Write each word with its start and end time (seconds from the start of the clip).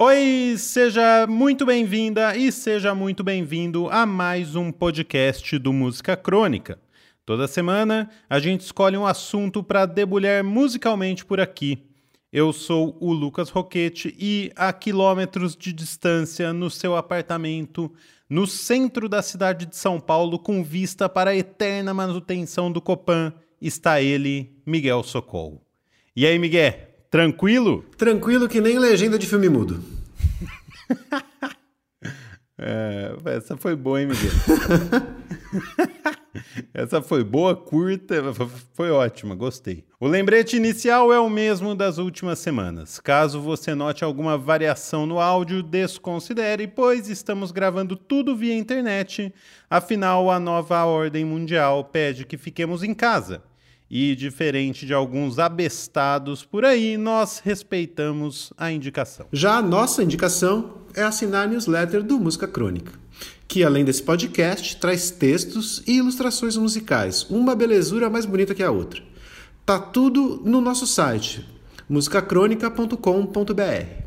Oi, 0.00 0.54
seja 0.56 1.26
muito 1.26 1.66
bem-vinda 1.66 2.36
e 2.36 2.52
seja 2.52 2.94
muito 2.94 3.24
bem-vindo 3.24 3.88
a 3.90 4.06
mais 4.06 4.54
um 4.54 4.70
podcast 4.70 5.58
do 5.58 5.72
Música 5.72 6.16
Crônica. 6.16 6.78
Toda 7.26 7.48
semana 7.48 8.08
a 8.30 8.38
gente 8.38 8.60
escolhe 8.60 8.96
um 8.96 9.04
assunto 9.04 9.60
para 9.60 9.86
debulhar 9.86 10.44
musicalmente 10.44 11.24
por 11.24 11.40
aqui. 11.40 11.82
Eu 12.32 12.52
sou 12.52 12.96
o 13.00 13.12
Lucas 13.12 13.50
Roquete 13.50 14.14
e 14.16 14.52
a 14.54 14.72
quilômetros 14.72 15.56
de 15.56 15.72
distância 15.72 16.52
no 16.52 16.70
seu 16.70 16.94
apartamento 16.94 17.92
no 18.30 18.46
centro 18.46 19.08
da 19.08 19.20
cidade 19.20 19.66
de 19.66 19.76
São 19.76 19.98
Paulo 19.98 20.38
com 20.38 20.62
vista 20.62 21.08
para 21.08 21.30
a 21.30 21.36
eterna 21.36 21.92
manutenção 21.92 22.70
do 22.70 22.80
Copan 22.80 23.32
está 23.60 24.00
ele, 24.00 24.52
Miguel 24.64 25.02
Socol. 25.02 25.60
E 26.14 26.24
aí, 26.24 26.38
Miguel? 26.38 26.87
Tranquilo? 27.10 27.84
Tranquilo 27.96 28.48
que 28.48 28.60
nem 28.60 28.78
legenda 28.78 29.18
de 29.18 29.26
filme 29.26 29.48
mudo. 29.48 29.82
é, 32.58 33.14
essa 33.24 33.56
foi 33.56 33.74
boa, 33.74 34.00
hein, 34.00 34.08
Miguel? 34.08 34.30
essa 36.74 37.00
foi 37.00 37.24
boa, 37.24 37.56
curta, 37.56 38.16
foi 38.74 38.90
ótima, 38.90 39.34
gostei. 39.34 39.86
O 39.98 40.06
lembrete 40.06 40.58
inicial 40.58 41.10
é 41.10 41.18
o 41.18 41.30
mesmo 41.30 41.74
das 41.74 41.96
últimas 41.96 42.40
semanas. 42.40 43.00
Caso 43.00 43.40
você 43.40 43.74
note 43.74 44.04
alguma 44.04 44.36
variação 44.36 45.06
no 45.06 45.18
áudio, 45.18 45.62
desconsidere, 45.62 46.68
pois 46.68 47.08
estamos 47.08 47.50
gravando 47.50 47.96
tudo 47.96 48.36
via 48.36 48.54
internet. 48.54 49.34
Afinal, 49.70 50.30
a 50.30 50.38
nova 50.38 50.84
ordem 50.84 51.24
mundial 51.24 51.84
pede 51.84 52.26
que 52.26 52.36
fiquemos 52.36 52.82
em 52.82 52.92
casa. 52.92 53.42
E 53.90 54.14
diferente 54.14 54.84
de 54.84 54.92
alguns 54.92 55.38
abestados 55.38 56.44
por 56.44 56.62
aí, 56.62 56.98
nós 56.98 57.40
respeitamos 57.42 58.52
a 58.54 58.70
indicação. 58.70 59.24
Já 59.32 59.56
a 59.56 59.62
nossa 59.62 60.02
indicação 60.02 60.74
é 60.94 61.02
assinar 61.02 61.44
a 61.44 61.46
newsletter 61.46 62.02
do 62.02 62.20
Música 62.20 62.46
Crônica, 62.46 62.92
que 63.46 63.64
além 63.64 63.86
desse 63.86 64.02
podcast 64.02 64.76
traz 64.76 65.10
textos 65.10 65.82
e 65.86 65.96
ilustrações 65.96 66.54
musicais, 66.58 67.22
uma 67.30 67.54
belezura 67.54 68.10
mais 68.10 68.26
bonita 68.26 68.54
que 68.54 68.62
a 68.62 68.70
outra. 68.70 69.02
Tá 69.64 69.78
tudo 69.78 70.42
no 70.44 70.60
nosso 70.60 70.86
site, 70.86 71.48
musicacronica.com.br. 71.88 74.02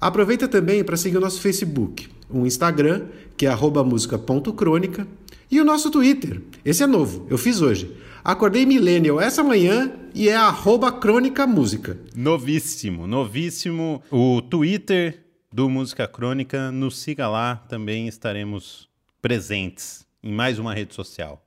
Aproveita 0.00 0.46
também 0.46 0.84
para 0.84 0.96
seguir 0.96 1.16
o 1.16 1.20
nosso 1.20 1.40
Facebook, 1.40 2.08
o 2.30 2.46
Instagram, 2.46 3.06
que 3.36 3.44
é 3.44 3.56
música.crônica, 3.56 5.04
e 5.50 5.60
o 5.60 5.64
nosso 5.64 5.90
Twitter. 5.90 6.42
Esse 6.64 6.84
é 6.84 6.86
novo, 6.86 7.26
eu 7.28 7.36
fiz 7.36 7.60
hoje 7.60 8.05
Acordei 8.26 8.66
Millennial 8.66 9.20
essa 9.20 9.40
manhã 9.44 9.88
e 10.12 10.28
é 10.28 10.34
arroba 10.34 10.90
Crônica 10.90 11.46
Música. 11.46 11.96
Novíssimo, 12.12 13.06
novíssimo. 13.06 14.02
O 14.10 14.42
Twitter 14.42 15.22
do 15.52 15.70
Música 15.70 16.08
Crônica, 16.08 16.72
nos 16.72 16.98
siga 16.98 17.28
lá, 17.28 17.54
também 17.68 18.08
estaremos 18.08 18.88
presentes 19.22 20.04
em 20.24 20.32
mais 20.32 20.58
uma 20.58 20.74
rede 20.74 20.92
social. 20.92 21.40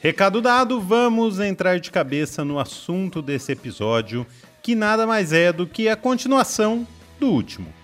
Recado 0.00 0.40
dado, 0.40 0.80
vamos 0.80 1.40
entrar 1.40 1.80
de 1.80 1.90
cabeça 1.90 2.44
no 2.44 2.60
assunto 2.60 3.20
desse 3.20 3.50
episódio, 3.50 4.24
que 4.62 4.76
nada 4.76 5.08
mais 5.08 5.32
é 5.32 5.52
do 5.52 5.66
que 5.66 5.88
a 5.88 5.96
continuação 5.96 6.86
do 7.18 7.26
último. 7.26 7.74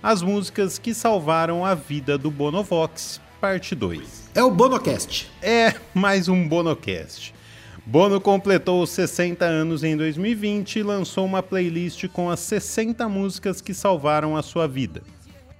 As 0.00 0.22
músicas 0.22 0.78
que 0.78 0.94
salvaram 0.94 1.64
a 1.64 1.74
vida 1.74 2.16
do 2.16 2.30
Bonovox, 2.30 3.20
parte 3.40 3.74
2. 3.74 4.30
É 4.36 4.44
o 4.44 4.52
Bonocast. 4.52 5.28
É 5.42 5.74
mais 5.92 6.28
um 6.28 6.46
Bonocast. 6.46 7.41
Bono 7.84 8.20
completou 8.20 8.86
60 8.86 9.44
anos 9.44 9.82
em 9.82 9.96
2020 9.96 10.76
e 10.76 10.82
lançou 10.84 11.24
uma 11.24 11.42
playlist 11.42 12.06
com 12.08 12.30
as 12.30 12.38
60 12.40 13.08
músicas 13.08 13.60
que 13.60 13.74
salvaram 13.74 14.36
a 14.36 14.42
sua 14.42 14.68
vida. 14.68 15.02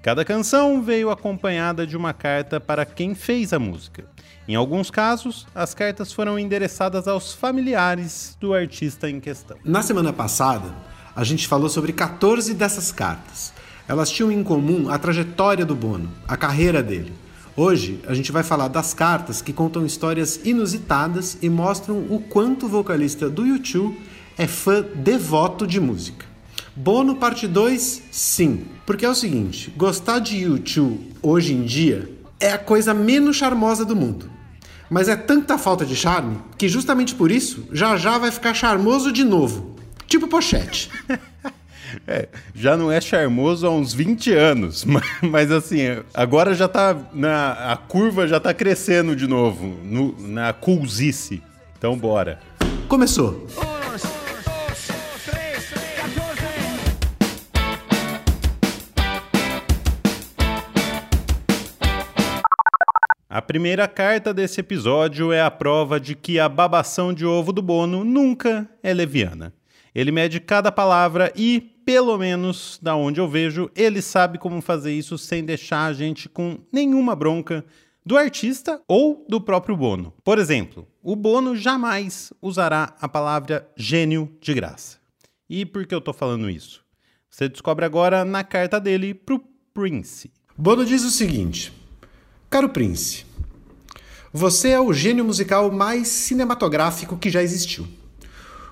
Cada 0.01 0.25
canção 0.25 0.83
veio 0.83 1.11
acompanhada 1.11 1.85
de 1.85 1.97
uma 1.97 2.13
carta 2.13 2.61
para 2.61 2.85
quem 2.85 3.15
fez 3.15 3.53
a 3.53 3.59
música. 3.59 4.05
Em 4.47 4.55
alguns 4.55 4.89
casos, 4.89 5.47
as 5.53 5.75
cartas 5.75 6.13
foram 6.13 6.39
endereçadas 6.39 7.09
aos 7.09 7.35
familiares 7.35 8.37
do 8.41 8.55
artista 8.55 9.11
em 9.11 9.19
questão. 9.19 9.57
Na 9.65 9.83
semana 9.83 10.13
passada, 10.13 10.73
a 11.15 11.25
gente 11.25 11.49
falou 11.49 11.69
sobre 11.69 11.93
14 11.93 12.55
dessas 12.55 12.93
cartas. 12.93 13.53
Elas 13.89 14.11
tinham 14.11 14.31
em 14.31 14.45
comum 14.45 14.89
a 14.89 14.97
trajetória 14.97 15.67
do 15.67 15.75
Bono, 15.75 16.09
a 16.27 16.37
carreira 16.37 16.83
dele. 16.83 17.13
Hoje 17.55 18.01
a 18.07 18.15
gente 18.15 18.33
vai 18.33 18.43
falar 18.43 18.69
das 18.69 18.95
cartas 18.95 19.43
que 19.43 19.53
contam 19.53 19.85
histórias 19.85 20.41
inusitadas 20.43 21.37
e 21.43 21.51
mostram 21.51 22.07
o 22.09 22.19
quanto 22.19 22.65
o 22.65 22.69
vocalista 22.69 23.29
do 23.29 23.47
YouTube 23.47 23.95
é 24.39 24.47
fã 24.47 24.83
devoto 24.95 25.67
de 25.67 25.79
música. 25.79 26.25
Bono 26.75 27.17
parte 27.17 27.47
2, 27.47 28.05
sim. 28.11 28.65
Porque 28.87 29.05
é 29.05 29.09
o 29.11 29.15
seguinte, 29.15 29.71
gostar 29.77 30.21
de 30.21 30.39
YouTube 30.39 31.13
hoje 31.21 31.53
em 31.53 31.63
dia 31.65 32.11
é 32.41 32.53
a 32.53 32.59
coisa 32.59 32.95
menos 32.95 33.37
charmosa 33.37 33.85
do 33.85 33.95
mundo. 33.95 34.31
Mas 34.89 35.09
é 35.09 35.15
tanta 35.15 35.59
falta 35.59 35.85
de 35.85 35.95
charme 35.95 36.39
que 36.57 36.71
justamente 36.71 37.15
por 37.15 37.31
isso 37.31 37.69
já 37.71 37.99
já 37.99 38.17
vai 38.17 38.31
ficar 38.31 38.55
charmoso 38.55 39.13
de 39.13 39.25
novo. 39.25 39.77
Tipo 40.07 40.27
pochete. 40.27 40.91
É, 42.07 42.29
já 42.55 42.77
não 42.77 42.91
é 42.91 43.01
charmoso 43.01 43.67
há 43.67 43.71
uns 43.71 43.93
20 43.93 44.33
anos, 44.33 44.85
mas, 44.87 45.05
mas, 45.23 45.51
assim, 45.51 45.81
agora 46.15 46.55
já 46.55 46.69
tá 46.69 46.97
na 47.13 47.73
a 47.73 47.77
curva 47.77 48.27
já 48.27 48.41
tá 48.41 48.53
crescendo 48.53 49.15
de 49.15 49.27
novo 49.27 49.77
no, 49.85 50.17
na 50.29 50.53
coolzice. 50.53 51.43
Então 51.77 51.97
bora. 51.97 52.39
Começou. 52.89 53.47
A 63.35 63.41
primeira 63.41 63.89
carta 63.89 64.35
desse 64.35 64.61
episódio 64.61 65.33
é 65.33 65.41
a 65.41 65.51
prova 65.51 65.99
de 65.99 66.15
que 66.15 66.39
a 66.39 66.51
babação 66.51 67.15
de 67.15 67.25
ovo 67.25 67.51
do 67.51 67.63
Bono 67.63 68.05
nunca 68.05 68.69
é 68.83 68.93
leviana. 68.93 69.55
Ele 69.95 70.13
mede 70.13 70.39
cada 70.39 70.71
palavra 70.71 71.33
e 71.35 71.72
pelo 71.85 72.17
menos 72.19 72.79
da 72.83 72.95
onde 72.95 73.21
eu 73.21 73.29
vejo, 73.29 73.71
ele 73.75 74.01
sabe 74.01 74.39
como 74.39 74.61
fazer 74.61 74.93
isso 74.93 75.17
sem 75.19 75.45
deixar 75.45 75.87
a 75.87 75.93
gente 75.93 76.29
com 76.29 76.59
nenhuma 76.73 77.15
bronca 77.15 77.65
do 78.05 78.17
artista 78.17 78.81
ou 78.89 79.25
do 79.29 79.41
próprio 79.41 79.77
Bono. 79.77 80.13
Por 80.25 80.39
exemplo, 80.39 80.87
o 81.03 81.15
Bono 81.15 81.57
jamais 81.57 82.33
usará 82.41 82.95
a 83.01 83.09
palavra 83.09 83.69
gênio 83.77 84.31
de 84.41 84.55
graça. 84.55 84.99
E 85.49 85.65
por 85.65 85.87
que 85.87 85.95
eu 85.95 85.99
estou 85.99 86.15
falando 86.15 86.51
isso? 86.51 86.85
Você 87.31 87.49
descobre 87.49 87.85
agora 87.85 88.25
na 88.25 88.45
carta 88.45 88.81
dele 88.81 89.15
pro 89.15 89.43
Prince. 89.73 90.31
Bono 90.57 90.85
diz 90.85 91.05
o 91.05 91.11
seguinte: 91.11 91.73
Caro 92.51 92.69
Prince, 92.69 93.25
você 94.33 94.71
é 94.71 94.81
o 94.81 94.93
gênio 94.93 95.25
musical 95.25 95.71
mais 95.71 96.09
cinematográfico 96.09 97.17
que 97.17 97.31
já 97.31 97.43
existiu. 97.43 97.87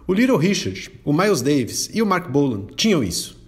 O 0.06 0.14
Little 0.14 0.36
Richard, 0.36 0.90
o 1.04 1.12
Miles 1.12 1.42
Davis 1.42 1.90
e 1.92 2.02
o 2.02 2.06
Mark 2.06 2.30
Bolan 2.30 2.66
tinham 2.74 3.02
isso. 3.04 3.38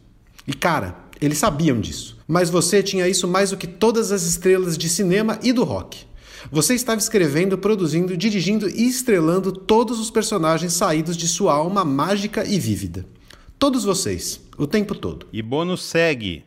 E 0.46 0.52
cara, 0.52 0.96
eles 1.20 1.38
sabiam 1.38 1.80
disso. 1.80 2.18
Mas 2.26 2.50
você 2.50 2.82
tinha 2.82 3.08
isso 3.08 3.28
mais 3.28 3.50
do 3.50 3.56
que 3.56 3.66
todas 3.66 4.12
as 4.12 4.22
estrelas 4.22 4.76
de 4.76 4.88
cinema 4.88 5.38
e 5.42 5.52
do 5.52 5.64
rock. 5.64 6.04
Você 6.50 6.74
estava 6.74 7.00
escrevendo, 7.00 7.56
produzindo, 7.56 8.16
dirigindo 8.16 8.68
e 8.68 8.86
estrelando 8.86 9.52
todos 9.52 10.00
os 10.00 10.10
personagens 10.10 10.72
saídos 10.72 11.16
de 11.16 11.28
sua 11.28 11.54
alma 11.54 11.84
mágica 11.84 12.44
e 12.44 12.58
vívida. 12.58 13.06
Todos 13.58 13.84
vocês, 13.84 14.40
o 14.58 14.66
tempo 14.66 14.94
todo. 14.94 15.26
E 15.32 15.40
Bono 15.40 15.76
segue. 15.76 16.44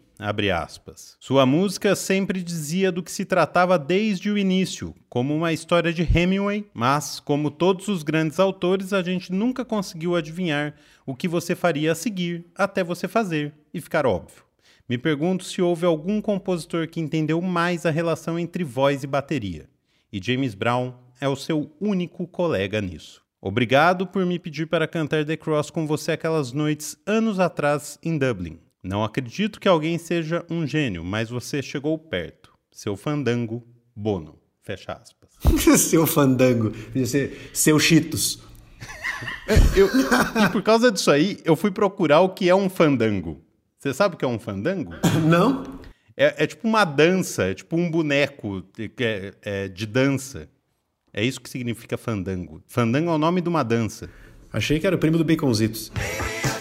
Sua 1.19 1.45
música 1.45 1.95
sempre 1.95 2.41
dizia 2.41 2.91
do 2.91 3.03
que 3.03 3.11
se 3.11 3.25
tratava 3.25 3.77
desde 3.77 4.29
o 4.29 4.37
início, 4.37 4.95
como 5.09 5.35
uma 5.35 5.51
história 5.51 5.91
de 5.91 6.03
Hemingway, 6.03 6.65
mas, 6.73 7.19
como 7.19 7.51
todos 7.51 7.87
os 7.87 8.03
grandes 8.03 8.39
autores, 8.39 8.93
a 8.93 9.03
gente 9.03 9.31
nunca 9.31 9.65
conseguiu 9.65 10.15
adivinhar 10.15 10.75
o 11.05 11.15
que 11.15 11.27
você 11.27 11.55
faria 11.55 11.91
a 11.91 11.95
seguir 11.95 12.45
até 12.55 12.83
você 12.83 13.07
fazer 13.07 13.53
e 13.73 13.81
ficar 13.81 14.05
óbvio. 14.05 14.43
Me 14.87 14.97
pergunto 14.97 15.43
se 15.43 15.61
houve 15.61 15.85
algum 15.85 16.21
compositor 16.21 16.87
que 16.87 17.01
entendeu 17.01 17.41
mais 17.41 17.85
a 17.85 17.91
relação 17.91 18.37
entre 18.37 18.63
voz 18.63 19.03
e 19.03 19.07
bateria. 19.07 19.67
E 20.13 20.21
James 20.23 20.53
Brown 20.53 20.93
é 21.19 21.27
o 21.27 21.35
seu 21.35 21.71
único 21.81 22.27
colega 22.27 22.79
nisso. 22.79 23.21
Obrigado 23.41 24.07
por 24.07 24.25
me 24.25 24.39
pedir 24.39 24.67
para 24.67 24.87
cantar 24.87 25.25
The 25.25 25.37
Cross 25.37 25.69
com 25.69 25.85
você 25.85 26.13
aquelas 26.13 26.51
noites 26.51 26.97
anos 27.05 27.39
atrás 27.39 27.99
em 28.01 28.17
Dublin. 28.17 28.64
Não 28.85 29.03
acredito 29.03 29.59
que 29.59 29.67
alguém 29.67 29.97
seja 29.97 30.45
um 30.47 30.67
gênio, 30.67 31.03
mas 31.03 31.31
você 31.31 31.59
chegou 31.59 31.97
perto. 31.97 32.53
Seu 32.71 32.95
fandango, 32.95 33.65
Bono. 33.95 34.37
Fecha 34.61 34.93
aspas. 34.93 35.31
seu 35.81 36.05
fandango. 36.05 36.71
Seu 37.51 37.79
Cheetos. 37.79 38.43
É, 39.47 39.79
eu, 39.79 39.87
e 39.87 40.49
por 40.51 40.61
causa 40.61 40.91
disso 40.91 41.09
aí, 41.09 41.39
eu 41.43 41.55
fui 41.55 41.71
procurar 41.71 42.21
o 42.21 42.29
que 42.29 42.47
é 42.47 42.53
um 42.53 42.69
fandango. 42.69 43.41
Você 43.79 43.91
sabe 43.91 44.13
o 44.13 44.17
que 44.19 44.25
é 44.25 44.27
um 44.27 44.37
fandango? 44.37 44.93
Não. 45.27 45.63
É, 46.15 46.43
é 46.43 46.47
tipo 46.47 46.67
uma 46.67 46.85
dança, 46.85 47.45
é 47.45 47.55
tipo 47.55 47.75
um 47.75 47.89
boneco 47.89 48.63
de, 48.77 48.91
é, 48.99 49.33
é, 49.41 49.67
de 49.67 49.87
dança. 49.87 50.47
É 51.11 51.23
isso 51.23 51.41
que 51.41 51.49
significa 51.49 51.97
fandango. 51.97 52.61
Fandango 52.67 53.09
é 53.09 53.13
o 53.13 53.17
nome 53.17 53.41
de 53.41 53.49
uma 53.49 53.63
dança. 53.63 54.07
Achei 54.53 54.79
que 54.79 54.85
era 54.85 54.95
o 54.95 54.99
primo 54.99 55.17
do 55.17 55.25
Baconzitos. 55.25 55.91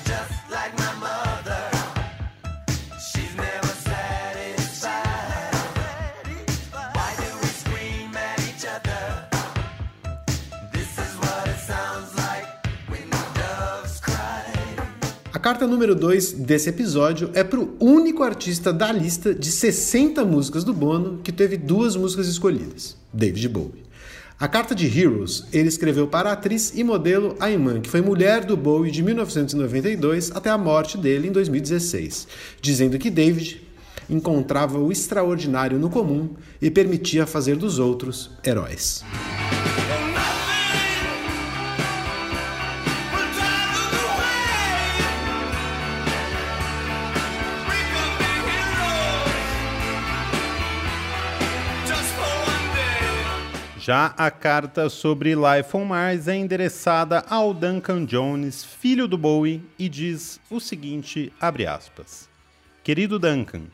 carta 15.44 15.66
número 15.66 15.94
2 15.94 16.32
desse 16.32 16.70
episódio 16.70 17.30
é 17.34 17.44
para 17.44 17.60
o 17.60 17.76
único 17.78 18.22
artista 18.22 18.72
da 18.72 18.90
lista 18.90 19.34
de 19.34 19.52
60 19.52 20.24
músicas 20.24 20.64
do 20.64 20.72
Bono 20.72 21.20
que 21.22 21.30
teve 21.30 21.58
duas 21.58 21.96
músicas 21.96 22.28
escolhidas: 22.28 22.96
David 23.12 23.50
Bowie. 23.50 23.84
A 24.40 24.48
carta 24.48 24.74
de 24.74 24.86
Heroes 24.86 25.44
ele 25.52 25.68
escreveu 25.68 26.06
para 26.06 26.30
a 26.30 26.32
atriz 26.32 26.72
e 26.74 26.82
modelo 26.82 27.36
Ayman, 27.38 27.82
que 27.82 27.90
foi 27.90 28.00
mulher 28.00 28.42
do 28.42 28.56
Bowie 28.56 28.90
de 28.90 29.02
1992 29.02 30.32
até 30.34 30.48
a 30.48 30.56
morte 30.56 30.96
dele 30.96 31.28
em 31.28 31.32
2016, 31.32 32.26
dizendo 32.62 32.98
que 32.98 33.10
David 33.10 33.60
encontrava 34.08 34.78
o 34.78 34.90
extraordinário 34.90 35.78
no 35.78 35.90
comum 35.90 36.30
e 36.60 36.70
permitia 36.70 37.26
fazer 37.26 37.56
dos 37.56 37.78
outros 37.78 38.30
heróis. 38.42 39.04
Já 53.84 54.14
a 54.16 54.30
carta 54.30 54.88
sobre 54.88 55.34
Life 55.34 55.76
on 55.76 55.84
Mars 55.84 56.26
é 56.26 56.34
endereçada 56.34 57.22
ao 57.28 57.52
Duncan 57.52 58.06
Jones, 58.06 58.64
filho 58.64 59.06
do 59.06 59.18
Bowie, 59.18 59.62
e 59.78 59.90
diz 59.90 60.40
o 60.48 60.58
seguinte, 60.58 61.30
aspas. 61.38 62.26
Querido 62.82 63.18
Duncan, 63.18 63.64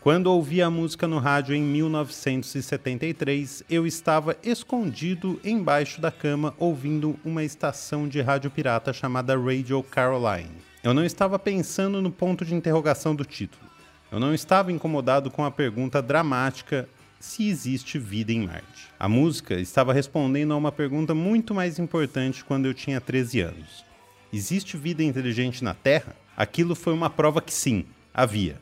quando 0.00 0.26
ouvi 0.26 0.60
a 0.60 0.68
música 0.68 1.06
no 1.06 1.20
rádio 1.20 1.54
em 1.54 1.62
1973, 1.62 3.62
eu 3.70 3.86
estava 3.86 4.36
escondido 4.42 5.40
embaixo 5.44 6.00
da 6.00 6.10
cama 6.10 6.52
ouvindo 6.58 7.16
uma 7.24 7.44
estação 7.44 8.08
de 8.08 8.20
rádio 8.20 8.50
pirata 8.50 8.92
chamada 8.92 9.38
Radio 9.38 9.84
Caroline. 9.84 10.50
Eu 10.82 10.92
não 10.92 11.04
estava 11.04 11.38
pensando 11.38 12.02
no 12.02 12.10
ponto 12.10 12.44
de 12.44 12.56
interrogação 12.56 13.14
do 13.14 13.24
título. 13.24 13.62
Eu 14.10 14.18
não 14.18 14.34
estava 14.34 14.72
incomodado 14.72 15.30
com 15.30 15.44
a 15.44 15.50
pergunta 15.52 16.02
dramática 16.02 16.88
se 17.24 17.48
existe 17.48 17.98
vida 17.98 18.32
em 18.32 18.46
Marte. 18.46 18.90
A 19.00 19.08
música 19.08 19.54
estava 19.54 19.94
respondendo 19.94 20.52
a 20.52 20.56
uma 20.56 20.70
pergunta 20.70 21.14
muito 21.14 21.54
mais 21.54 21.78
importante 21.78 22.44
quando 22.44 22.66
eu 22.66 22.74
tinha 22.74 23.00
13 23.00 23.40
anos. 23.40 23.84
Existe 24.30 24.76
vida 24.76 25.02
inteligente 25.02 25.64
na 25.64 25.72
Terra? 25.72 26.14
Aquilo 26.36 26.74
foi 26.74 26.92
uma 26.92 27.08
prova 27.08 27.40
que 27.40 27.52
sim, 27.52 27.86
havia. 28.12 28.60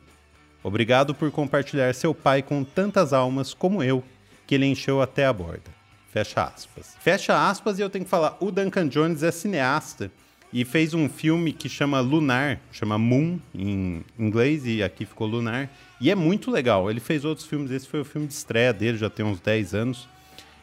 Obrigado 0.63 1.13
por 1.13 1.29
compartilhar 1.29 1.93
seu 1.93 2.15
pai 2.15 2.41
com 2.41 2.63
tantas 2.63 3.11
almas 3.11 3.53
como 3.53 3.83
eu, 3.83 4.01
que 4.47 4.55
ele 4.55 4.65
encheu 4.65 5.01
até 5.01 5.25
a 5.25 5.33
borda. 5.33 5.69
Fecha 6.09 6.43
aspas. 6.43 6.95
Fecha 7.01 7.49
aspas 7.49 7.77
e 7.77 7.81
eu 7.81 7.89
tenho 7.89 8.05
que 8.05 8.11
falar, 8.11 8.37
o 8.39 8.49
Duncan 8.49 8.87
Jones 8.87 9.23
é 9.23 9.31
cineasta 9.31 10.09
e 10.53 10.63
fez 10.63 10.93
um 10.93 11.09
filme 11.09 11.51
que 11.51 11.67
chama 11.67 11.99
Lunar, 11.99 12.59
chama 12.71 12.95
Moon 12.95 13.39
em 13.55 14.05
inglês 14.19 14.67
e 14.67 14.83
aqui 14.83 15.03
ficou 15.03 15.25
Lunar. 15.25 15.67
E 15.99 16.11
é 16.11 16.15
muito 16.15 16.51
legal. 16.51 16.91
Ele 16.91 16.99
fez 16.99 17.25
outros 17.25 17.47
filmes, 17.47 17.71
esse 17.71 17.87
foi 17.87 18.01
o 18.01 18.05
filme 18.05 18.27
de 18.27 18.33
estreia 18.33 18.71
dele, 18.71 18.97
já 18.97 19.09
tem 19.09 19.25
uns 19.25 19.39
10 19.39 19.73
anos. 19.73 20.07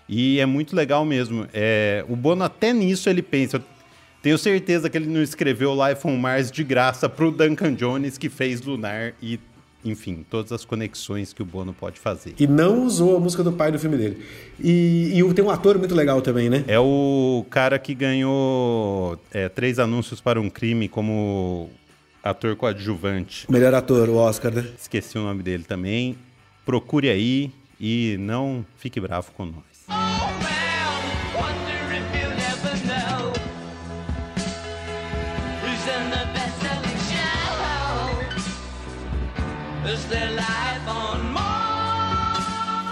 E 0.09 0.39
é 0.39 0.47
muito 0.47 0.77
legal 0.77 1.05
mesmo. 1.05 1.49
É, 1.53 2.05
o 2.09 2.15
Bono 2.15 2.45
até 2.45 2.73
nisso 2.73 3.11
ele 3.11 3.23
pensa. 3.23 3.61
Tenho 4.23 4.39
certeza 4.39 4.89
que 4.89 4.97
ele 4.97 5.07
não 5.07 5.23
escreveu 5.23 5.75
Life 5.75 6.07
on 6.07 6.17
Mars 6.17 6.53
de 6.53 6.63
graça 6.63 7.09
pro 7.09 7.33
Duncan 7.33 7.75
Jones 7.75 8.17
que 8.17 8.29
fez 8.29 8.61
Lunar 8.61 9.15
e 9.21 9.41
enfim, 9.85 10.25
todas 10.29 10.53
as 10.53 10.65
conexões 10.65 11.33
que 11.33 11.43
o 11.43 11.45
Bono 11.45 11.73
pode 11.73 11.99
fazer. 11.99 12.35
E 12.39 12.47
não 12.47 12.85
usou 12.85 13.17
a 13.17 13.21
música 13.21 13.43
do 13.43 13.53
pai 13.53 13.73
do 13.73 13.79
filme 13.79 13.97
dele. 13.97 14.25
E, 14.59 15.13
e 15.15 15.35
tem 15.35 15.45
um 15.45 15.51
ator 15.51 15.79
muito 15.79 15.95
legal 15.95 16.21
também, 16.21 16.51
né? 16.51 16.65
É 16.67 16.79
o 16.79 17.45
cara 17.51 17.79
que 17.79 17.95
ganhou 17.95 19.19
é, 19.33 19.49
três 19.49 19.79
anúncios 19.79 20.21
para 20.21 20.41
um 20.41 20.51
crime 20.51 20.89
como 20.89 21.71
ator 22.23 22.55
coadjuvante. 22.57 23.51
Melhor 23.51 23.75
ator, 23.75 24.09
o 24.09 24.17
Oscar, 24.17 24.53
né? 24.53 24.67
Esqueci 24.79 25.17
o 25.19 25.23
nome 25.23 25.43
dele 25.43 25.65
também. 25.65 26.17
Procure 26.65 27.09
aí 27.09 27.51
e 27.81 28.17
não 28.21 28.65
fique 28.77 29.01
bravo 29.01 29.33
com 29.33 29.47
nós. 29.47 29.80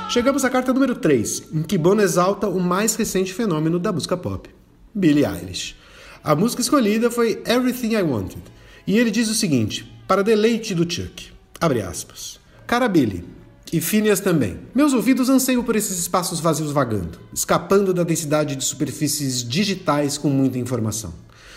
Chegamos 0.09 0.43
à 0.43 0.49
carta 0.49 0.73
número 0.73 0.95
3, 0.95 1.49
em 1.53 1.63
que 1.63 1.77
Bono 1.77 2.01
exalta 2.01 2.49
o 2.49 2.59
mais 2.59 2.97
recente 2.97 3.35
fenômeno 3.35 3.79
da 3.79 3.93
música 3.93 4.17
pop, 4.17 4.49
Billie 4.95 5.27
Eilish. 5.27 5.77
A 6.25 6.35
música 6.35 6.63
escolhida 6.63 7.11
foi 7.11 7.43
Everything 7.47 7.93
I 7.93 8.01
Wanted, 8.01 8.43
e 8.87 8.99
ele 8.99 9.11
diz 9.11 9.29
o 9.29 9.35
seguinte, 9.35 9.87
para 10.09 10.25
deleite 10.25 10.75
do 10.75 10.91
Chuck, 10.91 11.31
abre 11.61 11.83
aspas. 11.83 12.41
Cara 12.67 12.89
Billie, 12.89 13.23
e 13.71 13.83
Phineas 13.83 14.19
também. 14.19 14.59
Meus 14.75 14.95
ouvidos 14.95 15.29
anseiam 15.29 15.63
por 15.63 15.77
esses 15.77 15.99
espaços 15.99 16.41
vazios 16.41 16.73
vagando, 16.73 17.19
escapando 17.35 17.93
da 17.93 18.03
densidade 18.03 18.57
de 18.57 18.65
superfícies 18.65 19.47
digitais 19.47 20.17
com 20.17 20.31
muita 20.31 20.59
informação. 20.59 21.13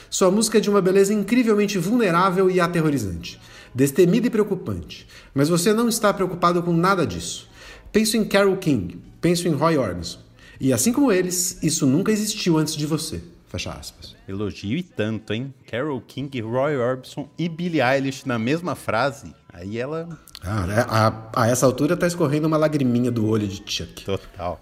Sua 0.09 0.29
música 0.29 0.57
é 0.57 0.61
de 0.61 0.69
uma 0.69 0.81
beleza 0.81 1.13
incrivelmente 1.13 1.77
vulnerável 1.77 2.51
e 2.51 2.59
aterrorizante, 2.59 3.39
destemida 3.73 4.27
e 4.27 4.29
preocupante, 4.29 5.07
mas 5.33 5.47
você 5.47 5.71
não 5.71 5.87
está 5.87 6.13
preocupado 6.13 6.61
com 6.61 6.73
nada 6.73 7.07
disso. 7.07 7.49
Penso 7.91 8.15
em 8.15 8.23
Carole 8.23 8.57
King, 8.57 9.01
penso 9.19 9.47
em 9.47 9.51
Roy 9.51 9.77
Orbison. 9.77 10.19
E 10.59 10.71
assim 10.71 10.93
como 10.93 11.11
eles, 11.11 11.61
isso 11.61 11.85
nunca 11.85 12.11
existiu 12.11 12.57
antes 12.57 12.75
de 12.75 12.85
você. 12.85 13.21
Fecha 13.49 13.71
aspas. 13.71 14.15
Elogio 14.27 14.77
e 14.77 14.83
tanto, 14.83 15.33
hein? 15.33 15.53
Carole 15.69 16.01
King, 16.07 16.39
Roy 16.39 16.77
Orbison 16.77 17.27
e 17.37 17.49
Billie 17.49 17.81
Eilish 17.81 18.25
na 18.25 18.39
mesma 18.39 18.75
frase. 18.75 19.35
Aí 19.51 19.77
ela. 19.77 20.07
Ah, 20.41 20.65
né? 20.65 20.85
a, 20.87 21.31
a, 21.35 21.47
essa 21.49 21.65
altura 21.65 21.97
tá 21.97 22.07
escorrendo 22.07 22.47
uma 22.47 22.57
lagriminha 22.57 23.11
do 23.11 23.27
olho 23.27 23.47
de 23.47 23.61
Chuck. 23.65 24.05
Total. 24.05 24.61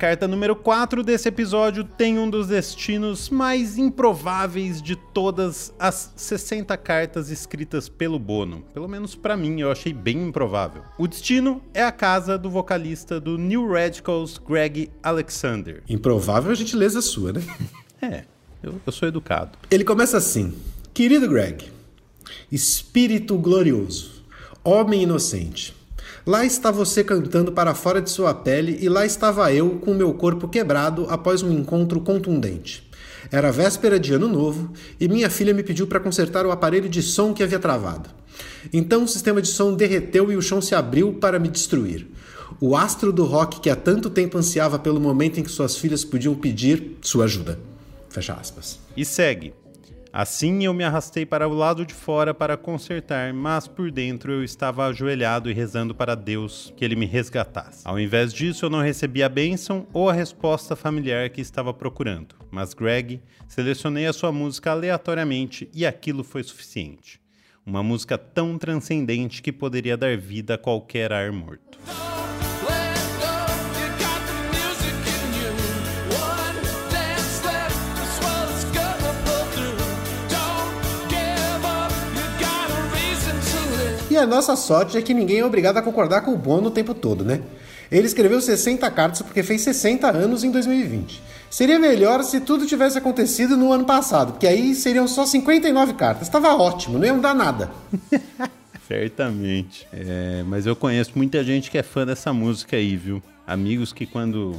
Carta 0.00 0.26
número 0.26 0.56
4 0.56 1.02
desse 1.02 1.28
episódio 1.28 1.84
tem 1.84 2.18
um 2.18 2.30
dos 2.30 2.48
destinos 2.48 3.28
mais 3.28 3.76
improváveis 3.76 4.80
de 4.80 4.96
todas 4.96 5.74
as 5.78 6.10
60 6.16 6.74
cartas 6.78 7.28
escritas 7.28 7.86
pelo 7.86 8.18
Bono. 8.18 8.64
Pelo 8.72 8.88
menos 8.88 9.14
para 9.14 9.36
mim, 9.36 9.60
eu 9.60 9.70
achei 9.70 9.92
bem 9.92 10.28
improvável. 10.28 10.82
O 10.96 11.06
destino 11.06 11.62
é 11.74 11.82
a 11.82 11.92
casa 11.92 12.38
do 12.38 12.48
vocalista 12.48 13.20
do 13.20 13.36
New 13.36 13.70
Radicals, 13.70 14.38
Greg 14.38 14.90
Alexander. 15.02 15.82
Improvável 15.86 16.50
a 16.50 16.54
gentileza 16.54 17.02
sua, 17.02 17.34
né? 17.34 17.42
é, 18.00 18.24
eu, 18.62 18.80
eu 18.86 18.92
sou 18.92 19.06
educado. 19.06 19.58
Ele 19.70 19.84
começa 19.84 20.16
assim: 20.16 20.54
Querido 20.94 21.28
Greg, 21.28 21.70
espírito 22.50 23.36
glorioso, 23.36 24.24
homem 24.64 25.02
inocente. 25.02 25.78
Lá 26.26 26.44
está 26.44 26.70
você 26.70 27.02
cantando 27.02 27.50
para 27.50 27.74
fora 27.74 28.00
de 28.00 28.10
sua 28.10 28.34
pele, 28.34 28.78
e 28.80 28.88
lá 28.88 29.06
estava 29.06 29.52
eu 29.52 29.78
com 29.78 29.94
meu 29.94 30.12
corpo 30.12 30.48
quebrado 30.48 31.06
após 31.08 31.42
um 31.42 31.50
encontro 31.50 32.00
contundente. 32.00 32.88
Era 33.30 33.52
véspera 33.52 33.98
de 33.98 34.12
ano 34.12 34.28
novo 34.28 34.72
e 34.98 35.06
minha 35.06 35.30
filha 35.30 35.54
me 35.54 35.62
pediu 35.62 35.86
para 35.86 36.00
consertar 36.00 36.46
o 36.46 36.50
aparelho 36.50 36.88
de 36.88 37.02
som 37.02 37.32
que 37.32 37.42
havia 37.42 37.58
travado. 37.58 38.10
Então 38.72 39.04
o 39.04 39.08
sistema 39.08 39.40
de 39.40 39.48
som 39.48 39.74
derreteu 39.74 40.32
e 40.32 40.36
o 40.36 40.42
chão 40.42 40.60
se 40.60 40.74
abriu 40.74 41.14
para 41.14 41.38
me 41.38 41.48
destruir. 41.48 42.06
O 42.60 42.76
astro 42.76 43.12
do 43.12 43.24
rock 43.24 43.60
que 43.60 43.70
há 43.70 43.76
tanto 43.76 44.10
tempo 44.10 44.36
ansiava 44.36 44.78
pelo 44.78 45.00
momento 45.00 45.38
em 45.38 45.42
que 45.42 45.50
suas 45.50 45.76
filhas 45.76 46.04
podiam 46.04 46.34
pedir 46.34 46.98
sua 47.02 47.24
ajuda. 47.24 47.58
Fecha 48.08 48.34
aspas. 48.34 48.78
E 48.96 49.04
segue. 49.04 49.54
Assim 50.12 50.64
eu 50.64 50.74
me 50.74 50.82
arrastei 50.82 51.24
para 51.24 51.46
o 51.46 51.54
lado 51.54 51.86
de 51.86 51.94
fora 51.94 52.34
para 52.34 52.56
consertar, 52.56 53.32
mas 53.32 53.68
por 53.68 53.92
dentro 53.92 54.32
eu 54.32 54.42
estava 54.42 54.86
ajoelhado 54.86 55.48
e 55.48 55.54
rezando 55.54 55.94
para 55.94 56.16
Deus 56.16 56.72
que 56.76 56.84
ele 56.84 56.96
me 56.96 57.06
resgatasse. 57.06 57.82
Ao 57.84 57.98
invés 57.98 58.32
disso, 58.32 58.64
eu 58.64 58.70
não 58.70 58.82
recebi 58.82 59.22
a 59.22 59.28
bênção 59.28 59.86
ou 59.92 60.10
a 60.10 60.12
resposta 60.12 60.74
familiar 60.74 61.30
que 61.30 61.40
estava 61.40 61.72
procurando. 61.72 62.34
Mas 62.50 62.74
Greg, 62.74 63.20
selecionei 63.46 64.06
a 64.06 64.12
sua 64.12 64.32
música 64.32 64.72
aleatoriamente 64.72 65.70
e 65.72 65.86
aquilo 65.86 66.24
foi 66.24 66.42
suficiente. 66.42 67.20
Uma 67.64 67.82
música 67.82 68.18
tão 68.18 68.58
transcendente 68.58 69.40
que 69.40 69.52
poderia 69.52 69.96
dar 69.96 70.16
vida 70.18 70.54
a 70.54 70.58
qualquer 70.58 71.12
ar 71.12 71.30
morto. 71.30 71.78
A 84.16 84.26
nossa 84.26 84.56
sorte 84.56 84.96
é 84.96 85.02
que 85.02 85.14
ninguém 85.14 85.40
é 85.40 85.44
obrigado 85.44 85.76
a 85.76 85.82
concordar 85.82 86.22
com 86.22 86.32
o 86.32 86.36
Bono 86.36 86.68
o 86.68 86.70
tempo 86.70 86.94
todo, 86.94 87.24
né? 87.24 87.40
Ele 87.90 88.06
escreveu 88.06 88.40
60 88.40 88.88
cartas 88.90 89.22
porque 89.22 89.42
fez 89.42 89.62
60 89.62 90.08
anos 90.08 90.44
em 90.44 90.50
2020. 90.50 91.20
Seria 91.50 91.78
melhor 91.78 92.22
se 92.22 92.40
tudo 92.40 92.64
tivesse 92.64 92.96
acontecido 92.96 93.56
no 93.56 93.72
ano 93.72 93.84
passado, 93.84 94.32
porque 94.32 94.46
aí 94.46 94.74
seriam 94.74 95.08
só 95.08 95.26
59 95.26 95.94
cartas. 95.94 96.28
Tava 96.28 96.54
ótimo, 96.54 96.98
não 96.98 97.04
ia 97.04 97.12
mudar 97.12 97.34
nada. 97.34 97.70
Certamente. 98.86 99.86
É, 99.92 100.44
mas 100.46 100.66
eu 100.66 100.76
conheço 100.76 101.12
muita 101.16 101.42
gente 101.42 101.70
que 101.70 101.78
é 101.78 101.82
fã 101.82 102.06
dessa 102.06 102.32
música 102.32 102.76
aí, 102.76 102.96
viu? 102.96 103.20
Amigos 103.44 103.92
que 103.92 104.06
quando 104.06 104.56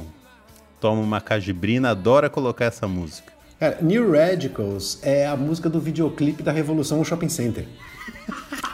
tomam 0.78 1.02
uma 1.02 1.20
cajibrina 1.20 1.90
adora 1.90 2.28
colocar 2.28 2.66
essa 2.66 2.86
música. 2.86 3.32
Cara, 3.58 3.78
New 3.80 4.10
Radicals 4.10 4.98
é 5.02 5.26
a 5.26 5.36
música 5.36 5.70
do 5.70 5.80
videoclipe 5.80 6.42
da 6.42 6.50
Revolução 6.50 6.98
no 6.98 7.04
Shopping 7.04 7.28
Center. 7.28 7.66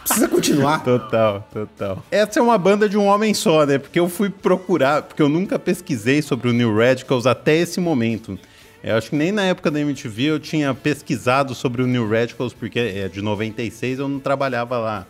Precisa 0.02 0.28
continuar. 0.28 0.82
Total, 0.82 1.47
total. 1.52 2.02
Essa 2.11 2.38
é 2.38 2.42
uma 2.42 2.56
banda 2.56 2.88
de 2.88 2.97
um 2.97 3.06
homem 3.06 3.35
só, 3.35 3.66
né? 3.66 3.78
Porque 3.78 4.00
eu 4.00 4.08
fui 4.08 4.30
procurar, 4.30 5.02
porque 5.02 5.20
eu 5.20 5.28
nunca 5.28 5.58
pesquisei 5.58 6.23
sobre 6.23 6.49
o 6.49 6.52
New 6.52 6.76
Radicals 6.76 7.26
até 7.26 7.56
esse 7.56 7.78
momento. 7.78 8.38
Eu 8.82 8.97
acho 8.97 9.11
que 9.11 9.16
nem 9.16 9.32
na 9.32 9.44
época 9.44 9.70
da 9.70 9.80
MTV 9.80 10.23
eu 10.23 10.40
tinha 10.40 10.73
pesquisado 10.73 11.54
sobre 11.54 11.82
o 11.82 11.87
New 11.87 12.08
Radicals, 12.08 12.54
porque 12.54 12.78
é 12.78 13.08
de 13.08 13.20
96 13.20 13.99
eu 13.99 14.08
não 14.08 14.18
trabalhava 14.18 14.78
lá. 14.78 15.06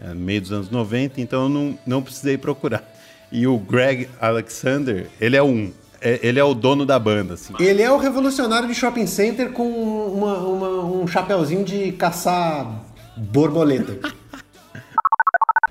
É, 0.00 0.08
no 0.08 0.20
meio 0.20 0.40
dos 0.40 0.50
anos 0.50 0.70
90, 0.70 1.20
então 1.20 1.44
eu 1.44 1.48
não, 1.48 1.78
não 1.86 2.02
precisei 2.02 2.36
procurar. 2.36 2.82
E 3.30 3.46
o 3.46 3.56
Greg 3.56 4.08
Alexander, 4.20 5.06
ele 5.20 5.36
é 5.36 5.42
um 5.42 5.70
é, 6.00 6.18
ele 6.20 6.40
é 6.40 6.42
o 6.42 6.52
dono 6.52 6.84
da 6.84 6.98
banda, 6.98 7.34
assim. 7.34 7.54
Ele 7.60 7.80
é 7.80 7.90
o 7.90 7.96
revolucionário 7.96 8.66
de 8.66 8.74
shopping 8.74 9.06
center 9.06 9.52
com 9.52 9.68
uma, 9.68 10.36
uma, 10.38 10.84
um 10.84 11.06
chapéuzinho 11.06 11.64
de 11.64 11.92
caçar 11.92 12.82
borboleta. 13.16 13.98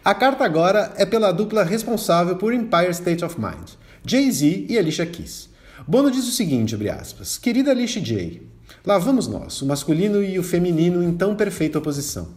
A 0.04 0.16
carta 0.16 0.44
agora 0.44 0.94
é 0.98 1.06
pela 1.06 1.32
dupla 1.32 1.64
responsável 1.64 2.36
por 2.36 2.54
Empire 2.54 2.92
State 2.92 3.24
of 3.24 3.40
Mind, 3.40 3.72
Jay-Z 4.06 4.66
e 4.70 4.78
Alicia 4.78 5.06
Keys. 5.06 5.50
Bono 5.88 6.10
diz 6.12 6.28
o 6.28 6.32
seguinte, 6.32 6.76
abre 6.76 6.90
aspas, 6.90 7.38
Querida 7.38 7.72
Alicia 7.72 8.02
J, 8.02 8.42
lá 8.86 8.98
vamos 8.98 9.28
nós, 9.28 9.62
o 9.62 9.66
masculino 9.66 10.24
e 10.24 10.40
o 10.40 10.44
feminino 10.44 11.04
em 11.04 11.14
tão 11.14 11.36
perfeita 11.36 11.80
oposição. 11.80 12.30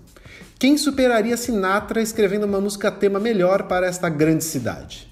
Quem 0.58 0.78
superaria 0.78 1.36
Sinatra 1.36 2.00
escrevendo 2.00 2.44
uma 2.44 2.60
música 2.60 2.90
tema 2.90 3.18
melhor 3.18 3.64
para 3.64 3.86
esta 3.86 4.08
grande 4.08 4.44
cidade? 4.44 5.08